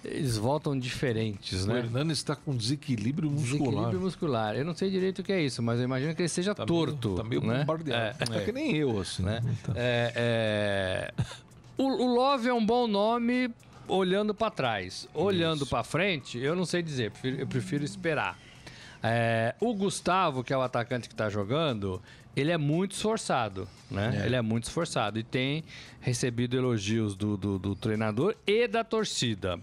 [0.04, 1.80] eles voltam diferentes, O né?
[1.80, 3.60] Hernani está com desequilíbrio muscular.
[3.64, 4.56] Desequilíbrio muscular.
[4.56, 6.66] Eu não sei direito o que é isso, mas eu imagino que ele seja Tá
[6.66, 7.08] torto.
[7.10, 7.60] Meio, tá meio né?
[7.60, 8.24] bombardeado.
[8.24, 8.26] É.
[8.26, 9.24] Tá que nem eu, assim.
[9.24, 9.42] né?
[9.64, 9.74] Tá.
[9.76, 11.24] É, é,
[11.78, 13.50] O, o Love é um bom nome
[13.88, 15.08] olhando pra trás.
[15.14, 18.38] Olhando pra frente, eu não sei dizer, eu prefiro esperar.
[19.04, 22.02] É, o Gustavo, que é o atacante que está jogando,
[22.36, 24.24] ele é muito esforçado, né?
[24.26, 25.64] Ele é muito esforçado e tem
[26.02, 29.60] recebido elogios do, do, do treinador e da torcida.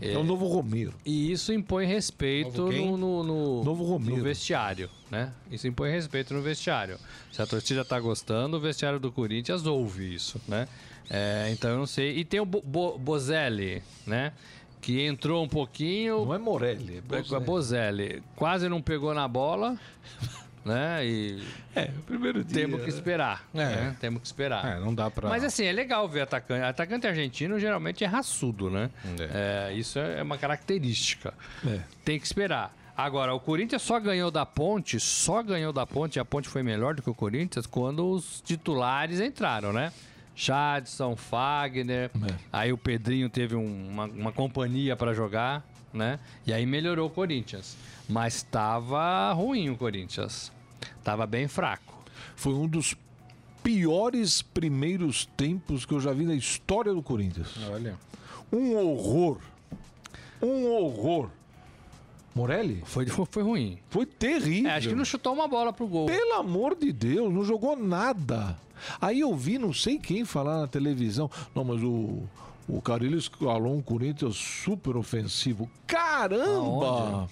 [0.00, 0.94] É o novo Romero.
[1.04, 4.16] E isso impõe respeito no, no, no- Novo Romero.
[4.16, 5.32] no vestiário, né?
[5.50, 6.98] Isso impõe respeito no vestiário.
[7.32, 10.66] Se a torcida tá gostando, o vestiário do Corinthians ouve isso, né?
[11.10, 12.16] É, então eu não sei.
[12.18, 14.32] E tem o Bo Bo- Bozelli, né?
[14.80, 16.24] Que entrou um pouquinho.
[16.26, 17.44] Não é Morelli, é É, Bozelli.
[17.44, 18.22] Bozelli.
[18.36, 19.78] Quase não pegou na bola,
[20.66, 21.06] né?
[21.06, 21.42] E
[21.74, 22.54] É, o primeiro dia.
[22.62, 23.44] temos que esperar.
[23.54, 23.58] É.
[23.58, 23.96] né?
[24.00, 24.76] Temos que esperar.
[24.76, 25.28] É, não dá pra.
[25.30, 26.62] Mas assim, é legal ver atacante.
[26.64, 28.90] Atacante argentino geralmente é raçudo, né?
[29.32, 31.32] É, isso é uma característica.
[31.66, 31.80] É.
[32.04, 32.74] Tem que esperar.
[32.96, 36.62] Agora, o Corinthians só ganhou da Ponte, só ganhou da Ponte, e a Ponte foi
[36.62, 39.92] melhor do que o Corinthians quando os titulares entraram, né?
[40.34, 42.34] Chadson, Fagner, É.
[42.52, 46.18] aí o Pedrinho teve um- uma, uma companhia para jogar, né?
[46.46, 47.76] E aí melhorou o Corinthians.
[48.08, 50.52] Mas estava ruim o Corinthians.
[51.06, 51.94] Tava bem fraco.
[52.34, 52.96] Foi um dos
[53.62, 57.54] piores primeiros tempos que eu já vi na história do Corinthians.
[57.70, 57.96] Olha.
[58.52, 59.38] Um horror.
[60.42, 61.30] Um horror.
[62.34, 62.82] Morelli?
[62.84, 63.78] Foi, foi ruim.
[63.88, 64.68] Foi terrível.
[64.68, 66.06] É, acho que não chutou uma bola pro gol.
[66.06, 68.58] Pelo amor de Deus, não jogou nada.
[69.00, 71.30] Aí eu vi não sei quem falar na televisão.
[71.54, 72.24] Não, mas o,
[72.68, 75.70] o Carilho escalou um Corinthians super ofensivo.
[75.86, 77.28] Caramba!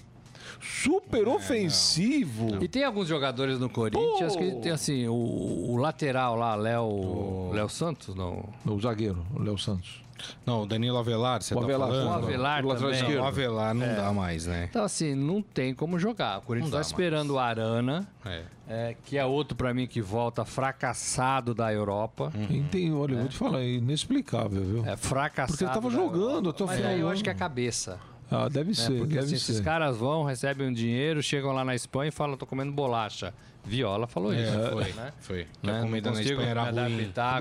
[0.61, 2.63] Super ofensivo.
[2.63, 4.39] E tem alguns jogadores no Corinthians Pô!
[4.39, 7.51] que tem assim, o, o lateral lá, Léo.
[7.53, 8.45] Léo Santos, não.
[8.67, 10.03] O zagueiro, o Léo Santos.
[10.47, 12.07] Não, o Danilo Avelar, você O tá Avelar, falando?
[12.07, 13.03] O Avelar o também.
[13.03, 14.69] Não, o Avelar não dá mais, né?
[14.71, 16.39] Então, assim, não tem como jogar.
[16.39, 18.43] O Corinthians tá esperando o Arana, É.
[18.69, 22.33] é, que é outro pra mim que volta fracassado da Europa.
[22.49, 24.87] Entendi, olha, eu vou te falar, é inexplicável, viu?
[24.87, 25.53] É fracassado.
[25.59, 27.99] Porque ele tava jogando até o Mas final aí eu acho que é a cabeça.
[28.35, 28.75] Ah, deve né?
[28.75, 29.53] ser, Porque deve assim, ser.
[29.53, 33.33] esses caras vão, recebem um dinheiro, chegam lá na Espanha e falam, tô comendo bolacha.
[33.67, 34.43] Viola falou isso.
[34.43, 34.93] É, foi.
[34.93, 35.13] Né?
[35.21, 35.47] Foi.
[35.61, 35.79] Que Né?
[35.79, 36.79] a comida na Espanha era ruim.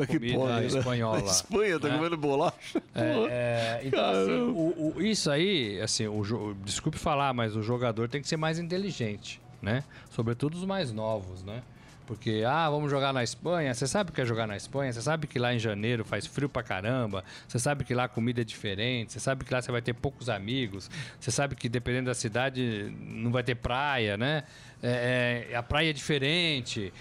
[0.03, 0.65] é que comida pode, né?
[0.79, 1.19] espanhola.
[1.29, 1.97] Espanha tá né?
[1.97, 2.82] comendo bolacha.
[2.95, 8.08] É, é, então, assim, o- o- isso aí, assim, o, desculpe falar, mas o jogador
[8.08, 9.84] tem que ser mais inteligente, né?
[10.12, 11.62] Sobretudo os mais novos, né?
[12.05, 13.73] Porque, ah, vamos jogar na Espanha.
[13.73, 14.91] Você sabe o que é jogar na Espanha?
[14.91, 17.23] Você sabe que lá em janeiro faz frio pra caramba.
[17.47, 19.13] Você sabe que lá a comida é diferente.
[19.13, 20.89] Você sabe que lá você vai ter poucos amigos.
[21.19, 24.43] Você sabe que dependendo da cidade não vai ter praia, né?
[24.81, 26.93] É, é, a praia é diferente.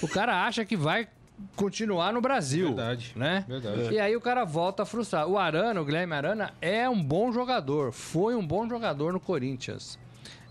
[0.00, 1.08] O cara acha que vai
[1.54, 2.68] continuar no Brasil.
[2.68, 3.12] Verdade.
[3.16, 3.44] Né?
[3.48, 3.92] Verdade.
[3.94, 5.32] E aí o cara volta frustrado.
[5.32, 7.92] O Arana, o Guilherme Arana, é um bom jogador.
[7.92, 9.98] Foi um bom jogador no Corinthians.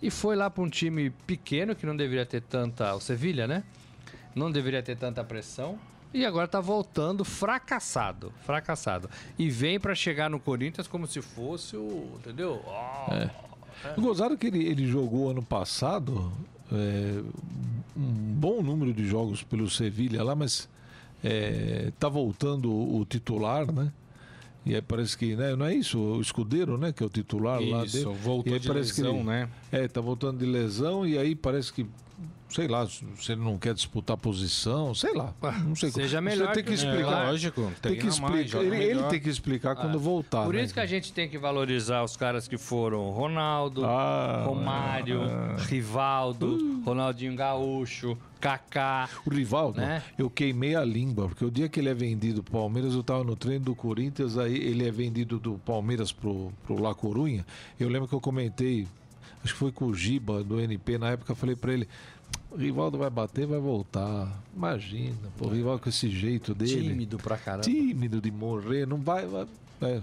[0.02, 2.94] E foi lá para um time pequeno que não deveria ter tanta.
[2.94, 3.64] O Sevilha, né?
[4.36, 5.80] Não deveria ter tanta pressão.
[6.14, 8.32] E agora tá voltando fracassado.
[8.46, 9.10] Fracassado.
[9.40, 12.10] E vem para chegar no Corinthians como se fosse o.
[12.20, 12.62] Entendeu?
[12.66, 13.28] Ó,
[14.00, 16.32] Gozado que ele, ele jogou ano passado
[16.72, 17.22] é,
[17.96, 18.02] um
[18.34, 20.70] bom número de jogos pelo Sevilha lá, mas
[21.24, 23.92] é, tá voltando o, titular, né?
[24.66, 26.00] E aí parece que, né, não é isso?
[26.00, 26.92] O escudeiro, né?
[26.92, 28.18] Que é o titular lá Isso, dele.
[28.24, 29.50] voltou e aí de lesão, ele- né?
[29.72, 31.86] É, tá voltando de lesão e aí parece que,
[32.56, 35.34] sei lá, se ele não quer disputar posição, sei lá.
[35.66, 37.26] Não sei seja Você melhor tem que que- explicar.
[37.26, 38.64] É, lógico, tem que explicar.
[38.64, 40.46] ele, ele tem que explicar quando voltar.
[40.46, 40.64] Por né?
[40.64, 45.20] isso que a gente tem que valorizar os caras que foram Ronaldo, Ah, Romário,
[45.68, 49.10] Rivaldo, Ronaldinho Gaúcho, Kaká.
[49.26, 50.02] O Rivaldo, Né?
[50.18, 53.24] eu queimei a língua, porque o dia que ele é vendido pro Palmeiras, eu tava
[53.24, 57.46] no treino do Corinthians, aí ele é vendido do Palmeiras pro, pro La Corunha.
[57.80, 58.88] Eu lembro que eu comentei,
[59.44, 61.88] acho que foi com o Giba do NP, na época eu falei pra ele,
[62.56, 64.32] Rivaldo vai bater, vai voltar.
[64.56, 66.90] Imagina, pô, o Rivaldo com esse jeito dele.
[66.90, 67.64] Tímido pra caramba.
[67.64, 69.26] Tímido de morrer, não vai.
[69.26, 69.48] vai-
[69.82, 70.00] é,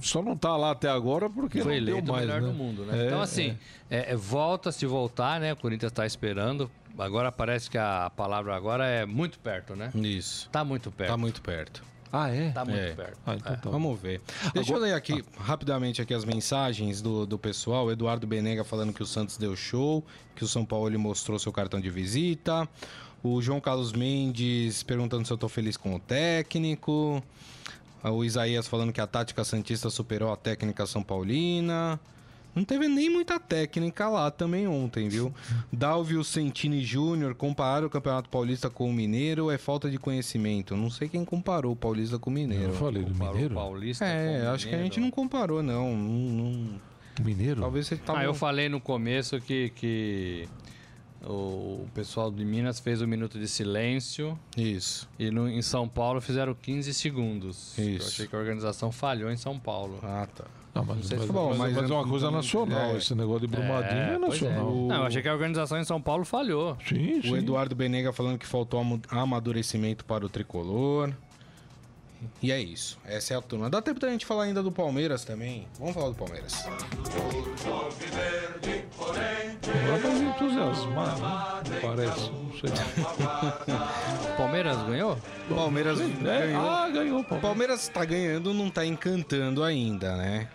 [0.00, 2.48] só não tá lá até agora porque Foi não deu eleito o mais, melhor né?
[2.48, 3.02] do mundo, né?
[3.02, 3.58] É, então, assim,
[3.90, 5.52] é, é, volta se voltar, né?
[5.52, 6.70] O Corinthians tá esperando.
[6.98, 9.90] Agora parece que a palavra agora é muito perto, né?
[9.94, 10.48] Isso.
[10.50, 11.10] Tá muito perto.
[11.10, 11.82] Tá muito perto.
[12.16, 12.50] Ah, é?
[12.50, 12.92] Tá muito É.
[12.94, 13.18] perto.
[13.26, 13.56] Ah, então É.
[13.56, 13.70] tá.
[13.70, 14.20] Vamos ver.
[14.54, 17.90] Deixa eu ler aqui rapidamente aqui as mensagens do, do pessoal.
[17.90, 21.52] Eduardo Benega falando que o Santos deu show, que o São Paulo ele mostrou seu
[21.52, 22.68] cartão de visita.
[23.22, 27.22] O João Carlos Mendes perguntando se eu tô feliz com o técnico.
[28.04, 31.98] O Isaías falando que a tática Santista superou a técnica São Paulina.
[32.56, 35.32] Não teve nem muita técnica lá também ontem, viu?
[35.70, 40.74] Dalvio Sentini Júnior comparar o Campeonato Paulista com o Mineiro é falta de conhecimento.
[40.74, 42.64] Não sei quem comparou o Paulista com o Mineiro.
[42.70, 43.54] Eu falei do Mineiro?
[43.54, 44.06] Paulista.
[44.06, 44.94] É, com o acho que a Mineiro.
[44.94, 45.94] gente não comparou, não.
[45.94, 46.80] Não- não-
[47.22, 47.60] Mineiro?
[47.60, 48.20] Talvez você tava...
[48.20, 50.48] Ah, eu falei no começo que, que
[51.28, 55.08] O pessoal de Minas fez um minuto de silêncio Isso.
[55.18, 57.76] e no- em São Paulo fizeram 15 segundos.
[57.78, 58.08] Eu Isso.
[58.08, 59.98] achei que a organização falhou em São Paulo.
[60.02, 60.44] Ah, tá.
[60.76, 62.80] Não, mas, sei se mas, bom, mas- mas mas é uma é- coisa nacional.
[62.90, 62.96] é.
[62.96, 64.70] Esse negócio de Brumadinho é, pois nacional.
[64.72, 66.76] Não, eu achei que a organização em São Paulo falhou.
[66.86, 67.30] Sim, sim.
[67.32, 71.12] O Eduardo Benega falando que faltou amadurecimento para o tricolor.
[72.42, 72.98] E é isso.
[73.04, 73.68] Essa é a turma.
[73.70, 75.66] Dá tempo da gente falar ainda do Palmeiras também.
[75.78, 76.64] Vamos falar do Palmeiras.
[79.94, 81.18] Agora vai entusiasmar,
[81.68, 81.80] né?
[81.80, 82.70] Parece, não sei.
[84.36, 85.18] Palmeiras ganhou?
[85.48, 86.04] Palmeiras É,
[86.46, 86.68] ganhou.
[86.70, 87.36] ah, ganhou, pô.
[87.36, 90.48] Palmeiras tá ganhando, não tá encantando ainda, né?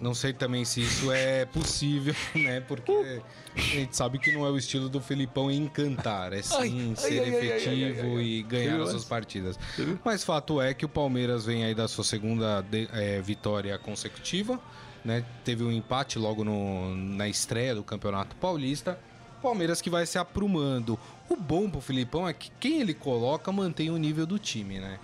[0.00, 2.60] Não sei também se isso é possível, né?
[2.60, 3.20] Porque
[3.54, 7.20] a gente sabe que não é o estilo do Felipão encantar, é sim Ai, ser
[7.22, 8.22] ai, ai, ai, efetivo ai, ai, ai.
[8.22, 9.58] e ganhar as suas partidas.
[10.04, 14.60] Mas fato é que o Palmeiras vem aí da sua segunda de- eh, vitória consecutiva,
[15.04, 15.24] né?
[15.44, 18.98] Teve um empate logo no- na estreia do Campeonato Paulista.
[19.42, 20.98] Palmeiras que vai se aprumando.
[21.28, 24.98] O bom pro Filipão é que quem ele coloca mantém o nível do time, né?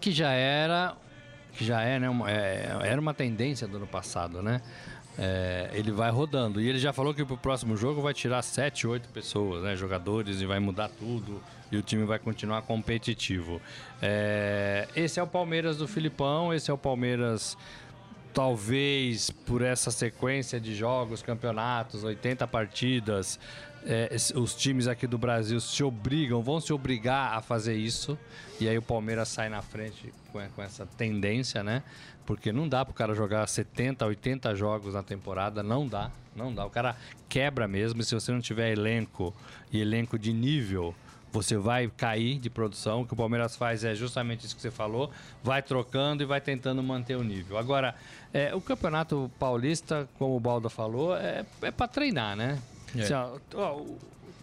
[0.00, 0.96] Que já era.
[1.56, 2.08] Que já é, né?
[2.08, 4.60] uma- é, era uma tendência do ano passado, né?
[5.18, 6.60] É, ele vai rodando.
[6.60, 9.76] E ele já falou que pro próximo jogo vai tirar 7, 8 pessoas, né?
[9.76, 11.42] Jogadores, e vai mudar tudo.
[11.70, 13.60] E o time vai continuar competitivo.
[14.00, 17.56] É, esse é o Palmeiras do Filipão, esse é o Palmeiras.
[18.32, 23.38] Talvez por essa sequência de jogos, campeonatos, 80 partidas,
[23.84, 28.18] é, os times aqui do Brasil se obrigam, vão se obrigar a fazer isso.
[28.60, 31.82] E aí o Palmeiras sai na frente com, com essa tendência, né?
[32.24, 36.64] Porque não dá pro cara jogar 70, 80 jogos na temporada, não dá, não dá.
[36.64, 36.96] O cara
[37.28, 39.34] quebra mesmo, e se você não tiver elenco
[39.72, 40.94] e elenco de nível,
[41.32, 43.02] você vai cair de produção.
[43.02, 45.10] O que o Palmeiras faz é justamente isso que você falou,
[45.42, 47.58] vai trocando e vai tentando manter o nível.
[47.58, 47.94] Agora,
[48.32, 52.60] é, o Campeonato Paulista, como o Balda falou, é, é para treinar, né?
[52.98, 53.82] Assim, ó, ó,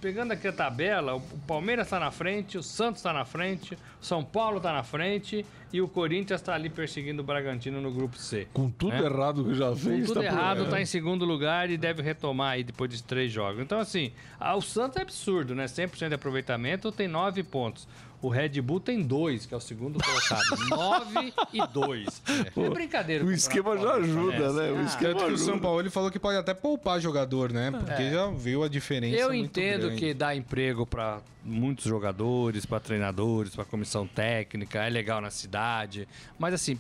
[0.01, 4.05] pegando aqui a tabela, o Palmeiras está na frente, o Santos está na frente, o
[4.05, 8.17] São Paulo está na frente e o Corinthians está ali perseguindo o Bragantino no grupo
[8.17, 8.47] C.
[8.53, 9.05] Com tudo né?
[9.05, 10.07] errado que já Com fez.
[10.07, 10.69] tudo tá errado, é.
[10.69, 13.62] tá em segundo lugar e deve retomar aí depois de três jogos.
[13.62, 14.12] Então, assim,
[14.55, 15.65] o Santos é absurdo, né?
[15.65, 17.88] 100% de aproveitamento, tem nove pontos.
[18.21, 20.43] O Red Bull tem dois, que é o segundo colocado.
[20.69, 22.21] nove e dois.
[22.58, 23.23] É brincadeira.
[23.23, 24.71] O esquema já ajuda, né?
[24.71, 25.38] O Ah, esquema Tanto que o.
[25.38, 27.71] São Paulo ele falou que pode até poupar jogador, né?
[27.71, 29.15] Porque já viu a diferença.
[29.15, 29.95] Eu muito entendo grande.
[29.99, 36.05] que dá emprego para muitos jogadores, para treinadores, para comissão técnica, é legal na cidade,
[36.38, 36.77] mas assim,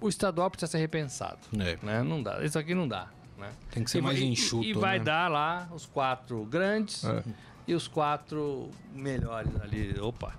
[0.00, 1.76] o estadual precisa ser repensado, É.
[1.82, 2.02] né?
[2.04, 3.50] Não dá, isso aqui não dá, né?
[3.72, 5.04] Tem que ser E mais vai- e- enxuto, E, vai né?
[5.06, 7.24] dar lá os quatro grandes É.
[7.66, 10.32] e os quatro melhores ali, opa.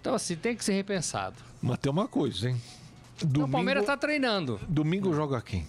[0.00, 1.36] Então assim, tem que ser repensado.
[1.60, 2.60] Mas tem uma coisa, hein?
[3.16, 4.60] Então, Domingo, o Palmeiras tá treinando.
[4.68, 5.66] domingo joga quem?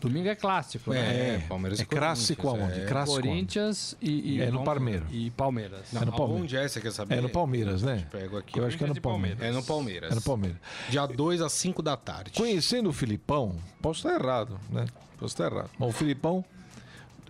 [0.00, 1.34] Domingo é clássico, né?
[1.34, 2.80] É, Palmeiras e É clássico Corinthians, aonde?
[2.80, 2.86] é.
[2.86, 3.28] Clássico aonde?
[3.28, 5.08] Corinthians e, e É no Palmeiras.
[5.12, 5.92] E Palmeiras.
[5.92, 6.42] Não, É no Palmeiras.
[6.42, 7.18] Onde é, você quer saber?
[7.18, 8.06] É no Palmeiras, né?
[8.10, 8.58] Pego aqui.
[8.58, 9.38] Eu acho que é no Palmeiras.
[9.38, 9.56] Palmeiras.
[9.56, 10.12] É no Palmeiras.
[10.12, 10.58] É no Palmeiras.
[10.88, 12.32] Dia 2 às 5 da tarde.
[12.34, 14.86] Conhecendo o Filipão, posso estar errado, né?
[15.18, 15.70] Posso estar errado.
[15.78, 16.42] Mas o Filipão,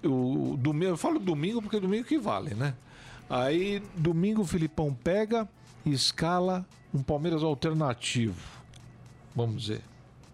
[0.05, 2.73] o, o domingo, eu falo domingo porque domingo que vale, né?
[3.29, 5.49] Aí, domingo o Filipão pega
[5.87, 8.41] escala um Palmeiras alternativo.
[9.35, 9.83] Vamos dizer.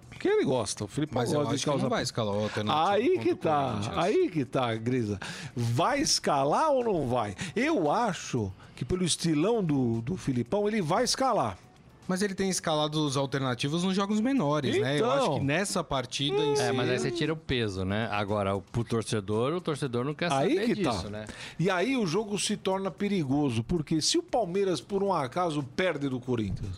[0.09, 2.43] Porque ele gosta, o Filipão Mas eu gosta acho de que não vai escalar o
[2.43, 2.89] alternativo.
[2.89, 5.21] Aí que tá, aí que tá, Grisa.
[5.55, 7.37] Vai escalar ou não vai?
[7.55, 11.59] Eu acho que pelo estilão do, do Filipão, ele vai escalar.
[12.09, 14.93] Mas ele tem escalado os alternativos nos jogos menores, né?
[14.95, 15.11] Eu Então.
[15.13, 16.63] acho que nessa partida em si...
[16.63, 18.09] É, mas aí você tira o peso, né?
[18.13, 21.11] Agora, o- pro torcedor, o torcedor não quer Aí saber que disso, tá.
[21.11, 21.27] né?
[21.59, 26.09] E aí o jogo se torna perigoso, porque se o Palmeiras, por um acaso, perde
[26.09, 26.77] do Corinthians,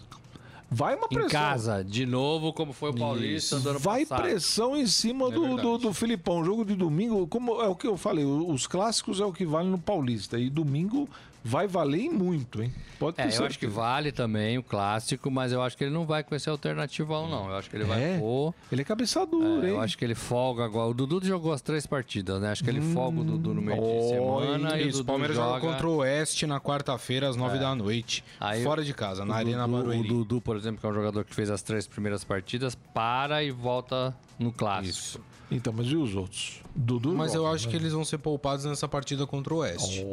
[0.70, 1.26] vai uma pressão.
[1.26, 4.22] Em casa, de novo, como foi o Paulista do ano Vai passado.
[4.26, 5.62] pressão em cima do, verdade.
[5.62, 6.44] do, do Filipão.
[6.44, 9.68] Jogo de domingo, como é o que eu falei, os clássicos é o que vale
[9.68, 10.38] no Paulista.
[10.38, 11.08] E domingo
[11.48, 12.72] vai valer muito, hein?
[12.98, 13.46] Pode ter É, eu certeza.
[13.48, 16.48] acho que vale também o clássico, mas eu acho que ele não vai com esse
[16.50, 17.48] alternativão, não.
[17.48, 18.18] Eu acho que ele vai É?
[18.18, 18.52] pôr.
[18.70, 19.74] Ele é cabeça dura, É, hein?
[19.76, 20.88] eu acho que ele folga agora.
[20.90, 22.50] O Dudu jogou as três partidas, né?
[22.50, 25.06] Acho que ele folga o Dudu no meio de semana e o Isso, Dudu o
[25.06, 25.60] Palmeiras joga...
[25.60, 28.22] joga contra o Oeste na quarta-feira, às 9 da noite.
[28.40, 30.00] Aí fora de casa, na Arena Dudu, Barueri.
[30.00, 33.42] O Dudu, por exemplo, que é um jogador que fez as três primeiras partidas, para
[33.42, 34.88] e volta no clássico.
[34.88, 35.20] Isso.
[35.50, 36.60] Então, mas e os outros?
[36.76, 37.70] Dudu Mas eu acho né?
[37.70, 40.04] que eles vão ser poupados nessa partida contra o Oeste.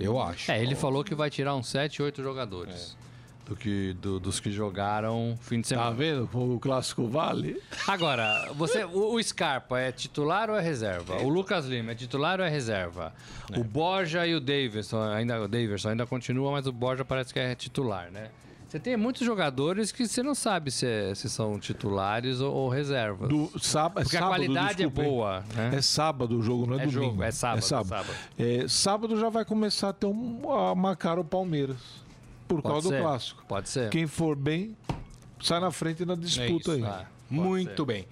[0.00, 0.50] Eu acho.
[0.50, 2.96] É, ele falou que vai tirar uns 7, 8 jogadores.
[3.46, 5.90] Do que, do- dos que jogaram fim de Tá semana.
[5.96, 7.60] vendo como o clássico vale?
[7.88, 11.16] Agora, você, o, o Scarpa é titular ou é reserva?
[11.22, 13.12] O Lucas Lima é titular ou é reserva?
[13.56, 17.38] O Borja e o Davidson, ainda, o Davidson ainda continua, mas o Borja parece que
[17.40, 18.30] é titular, né?
[18.72, 22.68] Você tem muitos jogadores que você não sabe se, é- se são titulares ou, ou
[22.70, 23.28] reservas.
[23.28, 25.70] Do, sábado, é Porque a sábado, qualidade desculpa, é boa, né?
[25.76, 27.04] É sábado o jogo, não é, É domingo.
[27.10, 28.06] jogo, é sábado, sábado.
[28.38, 31.76] É, sábado já vai começar a ter um, a marcar o Palmeiras.
[32.48, 32.96] Por Pode causa ser.
[32.96, 33.44] do clássico.
[33.46, 33.90] Pode ser.
[33.90, 34.74] Quem for bem,
[35.42, 36.70] sai na frente na disputa É isso.
[36.72, 36.82] aí.
[36.82, 37.84] Ah, Muito ser.
[37.84, 38.06] bem.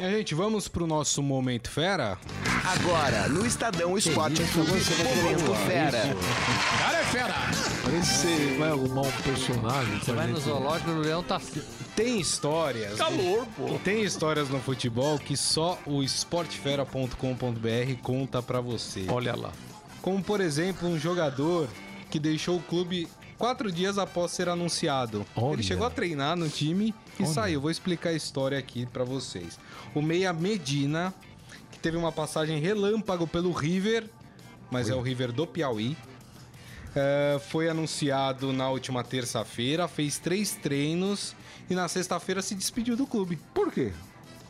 [0.00, 2.16] Minha gente, vamos pro nosso Momento Fera?
[2.64, 6.04] Agora, no Estadão Esporte Clube, Momento Fera.
[7.84, 9.98] Aí você vai arrumar um personagem.
[9.98, 11.38] Você vai no zoológico, o leão tá...
[11.94, 12.96] Tem histórias.
[12.96, 13.78] Calor, pô.
[13.84, 19.04] Tem histórias no futebol que só o esportefera.com.br conta pra você.
[19.06, 19.52] Olha lá.
[20.00, 21.68] Como, por exemplo, um jogador
[22.10, 23.06] que deixou o clube
[23.40, 25.26] quatro dias após ser anunciado.
[25.34, 25.54] Olha.
[25.54, 27.32] Ele chegou a treinar no time e Olha.
[27.32, 27.60] saiu.
[27.60, 29.58] Vou explicar a história aqui pra vocês.
[29.94, 31.12] O Meia Medina,
[31.72, 34.04] que teve uma passagem relâmpago pelo River,
[34.70, 35.96] mas é o River do Piauí.
[36.94, 41.34] é, foi anunciado na última terça-feira, fez três treinos
[41.70, 43.38] e na sexta-feira se despediu do clube.
[43.54, 43.92] Por quê?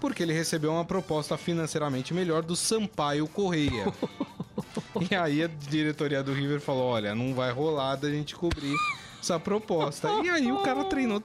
[0.00, 3.92] Porque ele recebeu uma proposta financeiramente melhor do Sampaio Correia.
[5.10, 8.76] e aí a diretoria do River falou: olha, não vai rolar da gente cobrir
[9.20, 10.08] essa proposta.
[10.24, 11.22] E aí o cara treinou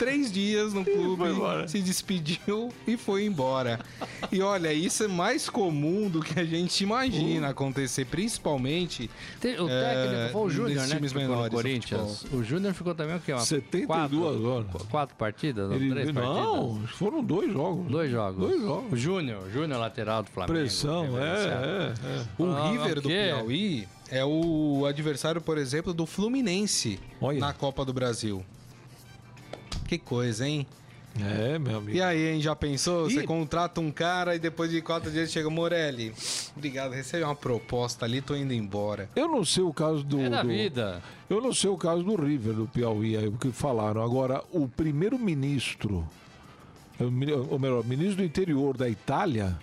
[0.00, 1.24] três dias no clube,
[1.68, 3.78] se despediu e foi embora.
[4.32, 9.08] E olha, isso é mais comum do que a gente imagina acontecer, principalmente.
[9.40, 10.94] Tem- o É, técnico foi o Júnior, né?
[10.96, 12.24] times menores do Corinthians.
[12.32, 13.32] O Júnior ficou também o quê?
[13.32, 14.66] Uma 72 quatro, horas.
[14.90, 15.68] Quatro partidas?
[15.68, 16.36] Não, Ele, três partidas?
[16.36, 17.86] não, foram dois jogos.
[17.90, 18.48] Dois jogos.
[18.48, 18.92] Dois jogos.
[18.92, 20.58] O Júnior, Júnior lateral do Flamengo.
[20.58, 22.42] Pressão, é, é, é.
[22.42, 23.08] O Ah, River o do?
[23.08, 27.38] Piauí é o adversário, por exemplo, do Fluminense Olha.
[27.38, 28.44] na Copa do Brasil.
[29.90, 30.64] Que coisa, hein?
[31.20, 31.96] É, meu amigo.
[31.98, 32.40] E aí, hein?
[32.40, 33.10] Já pensou?
[33.10, 36.14] Você E- contrata um cara e depois de quatro dias chega Morelli.
[36.56, 39.10] Obrigado, recebi uma proposta ali, tô indo embora.
[39.16, 40.20] Eu não sei o caso do.
[40.20, 41.02] É da do- vida.
[41.28, 44.00] Eu não sei o caso do River, do Piauí, aí, o que falaram.
[44.00, 46.06] Agora, o primeiro-ministro,
[47.00, 47.10] ou
[47.58, 49.58] melhor, o ministro do interior da Itália,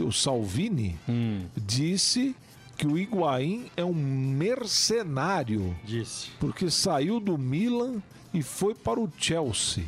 [0.00, 1.42] o Salvini, Hum.
[1.56, 2.34] disse
[2.78, 6.30] que o Higuaín é um mercenário, Disse.
[6.38, 8.00] porque saiu do Milan
[8.32, 9.84] e foi para o Chelsea.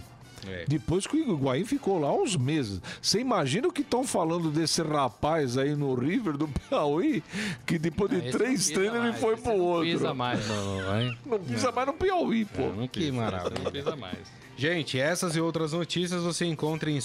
[0.49, 0.64] É.
[0.66, 2.80] Depois que o Higuaín ficou lá uns meses.
[3.01, 7.22] Você imagina o que estão falando desse rapaz aí no River do Piauí,
[7.66, 9.84] que depois de três não pisa treinos ele foi pro não outro.
[9.91, 11.18] Pisa mais, não, hein?
[11.24, 12.68] Não pisa mais no Piauí, pô.
[12.70, 13.62] Não Que maravilha.
[13.62, 14.18] Não pisa mais.
[14.57, 17.01] Gente, essas e outras notícias você encontra em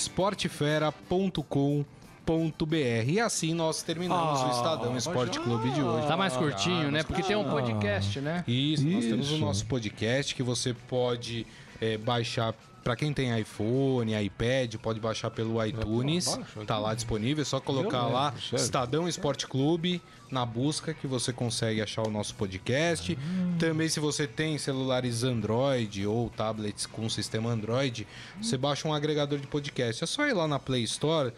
[2.26, 3.09] esportefera.com.br.
[3.09, 6.07] E assim nós terminamos o Ah, Estadão Esporte Clube de hoje.
[6.07, 7.03] Tá mais curtinho, né?
[7.03, 7.51] Porque tem um Ah.
[7.51, 8.43] podcast, né?
[8.47, 9.41] Isso, nós temos o Isso.
[9.45, 11.45] nosso podcast que você pode
[11.82, 12.53] é, baixar.
[12.84, 16.38] Para quem tem iPhone, iPad, pode baixar pelo iTunes.
[16.67, 18.34] Tá lá disponível, é só colocar lembro, lá.
[18.53, 19.99] Estadão Esporte Clube
[20.30, 23.17] na busca que você consegue achar o nosso podcast.
[23.19, 23.55] Ah.
[23.57, 28.05] Também se você tem celulares Android ou tablets com sistema Android,
[28.39, 30.03] você baixa um agregador de podcast.
[30.03, 31.34] É só ir lá na Play Store,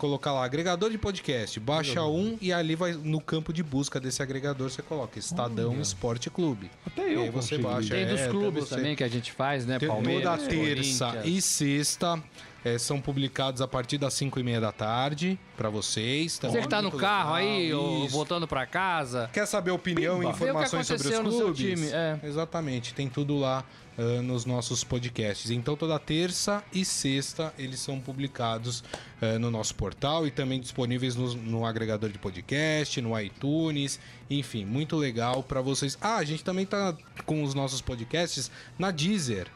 [0.00, 4.22] colocar lá agregador de podcast, baixa um e ali vai no campo de busca desse
[4.22, 6.70] agregador você coloca Estadão Esporte Clube.
[6.86, 7.62] Até E eu aí você consegui.
[7.62, 7.94] baixa.
[7.94, 9.78] Tem dos é, clubes você- também que a gente faz, né?
[9.78, 12.22] Tem Palmeiras, toda terça e sexta
[12.64, 16.36] é, são publicados a partir das 5 e meia da tarde para vocês.
[16.38, 18.14] Então, Você que tá no carro legal, aí, ou isso.
[18.14, 19.30] voltando pra casa.
[19.32, 21.58] Quer saber opinião e o que informações sobre os clubes?
[21.58, 22.18] time, é.
[22.22, 23.64] Exatamente, tem tudo lá
[24.00, 25.50] ah, nos nossos podcasts.
[25.50, 28.82] Então toda terça e sexta eles são publicados
[29.20, 34.00] ah, no nosso portal e também disponíveis no, no agregador de podcast, no iTunes,
[34.30, 35.98] enfim, muito legal para vocês.
[36.00, 36.96] Ah, a gente também tá
[37.26, 39.48] com os nossos podcasts na Deezer.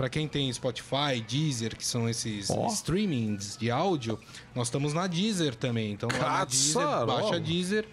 [0.00, 2.66] Para quem tem Spotify, Deezer, que são esses Ó.
[2.68, 4.18] streamings de áudio,
[4.54, 5.92] nós estamos na Deezer também.
[5.92, 7.84] Então lá na Deezer, baixa a Deezer,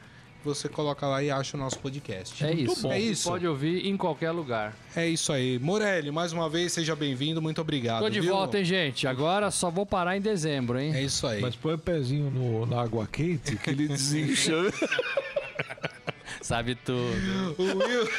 [0.41, 2.45] você coloca lá e acha o nosso podcast.
[2.45, 2.83] É isso.
[2.83, 2.93] bom.
[2.93, 3.27] É Você isso.
[3.29, 4.73] Pode ouvir em qualquer lugar.
[4.95, 5.59] É isso aí.
[5.59, 7.41] Morelli, mais uma vez, seja bem-vindo.
[7.41, 8.03] Muito obrigado.
[8.03, 8.31] Tô de viu?
[8.33, 9.05] volta, hein, gente?
[9.05, 10.93] Agora só vou parar em dezembro, hein?
[10.95, 11.41] É isso aí.
[11.41, 14.53] Mas põe o pezinho no- na água quente que ele desincha.
[16.41, 17.55] Sabe tudo.
[17.57, 18.09] O Will-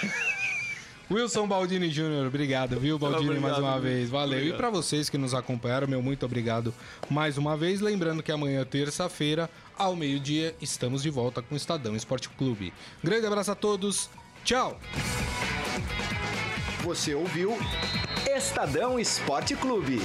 [1.11, 4.11] Wilson Baldini Júnior, obrigado, viu, Baldini, Obrigado, mais uma vez.
[4.11, 4.39] Valeu.
[4.39, 4.55] Obrigado.
[4.55, 6.75] E para vocês que nos acompanharam, meu muito obrigado
[7.09, 7.81] mais uma vez.
[7.81, 12.73] Lembrando que amanhã, terça-feira, ao meio-dia, estamos de volta com o Estadão Esporte Clube.
[13.03, 14.11] Grande abraço a todos.
[14.45, 14.79] Tchau.
[16.83, 17.57] Você ouviu
[18.27, 20.01] Estadão Esporte Clube.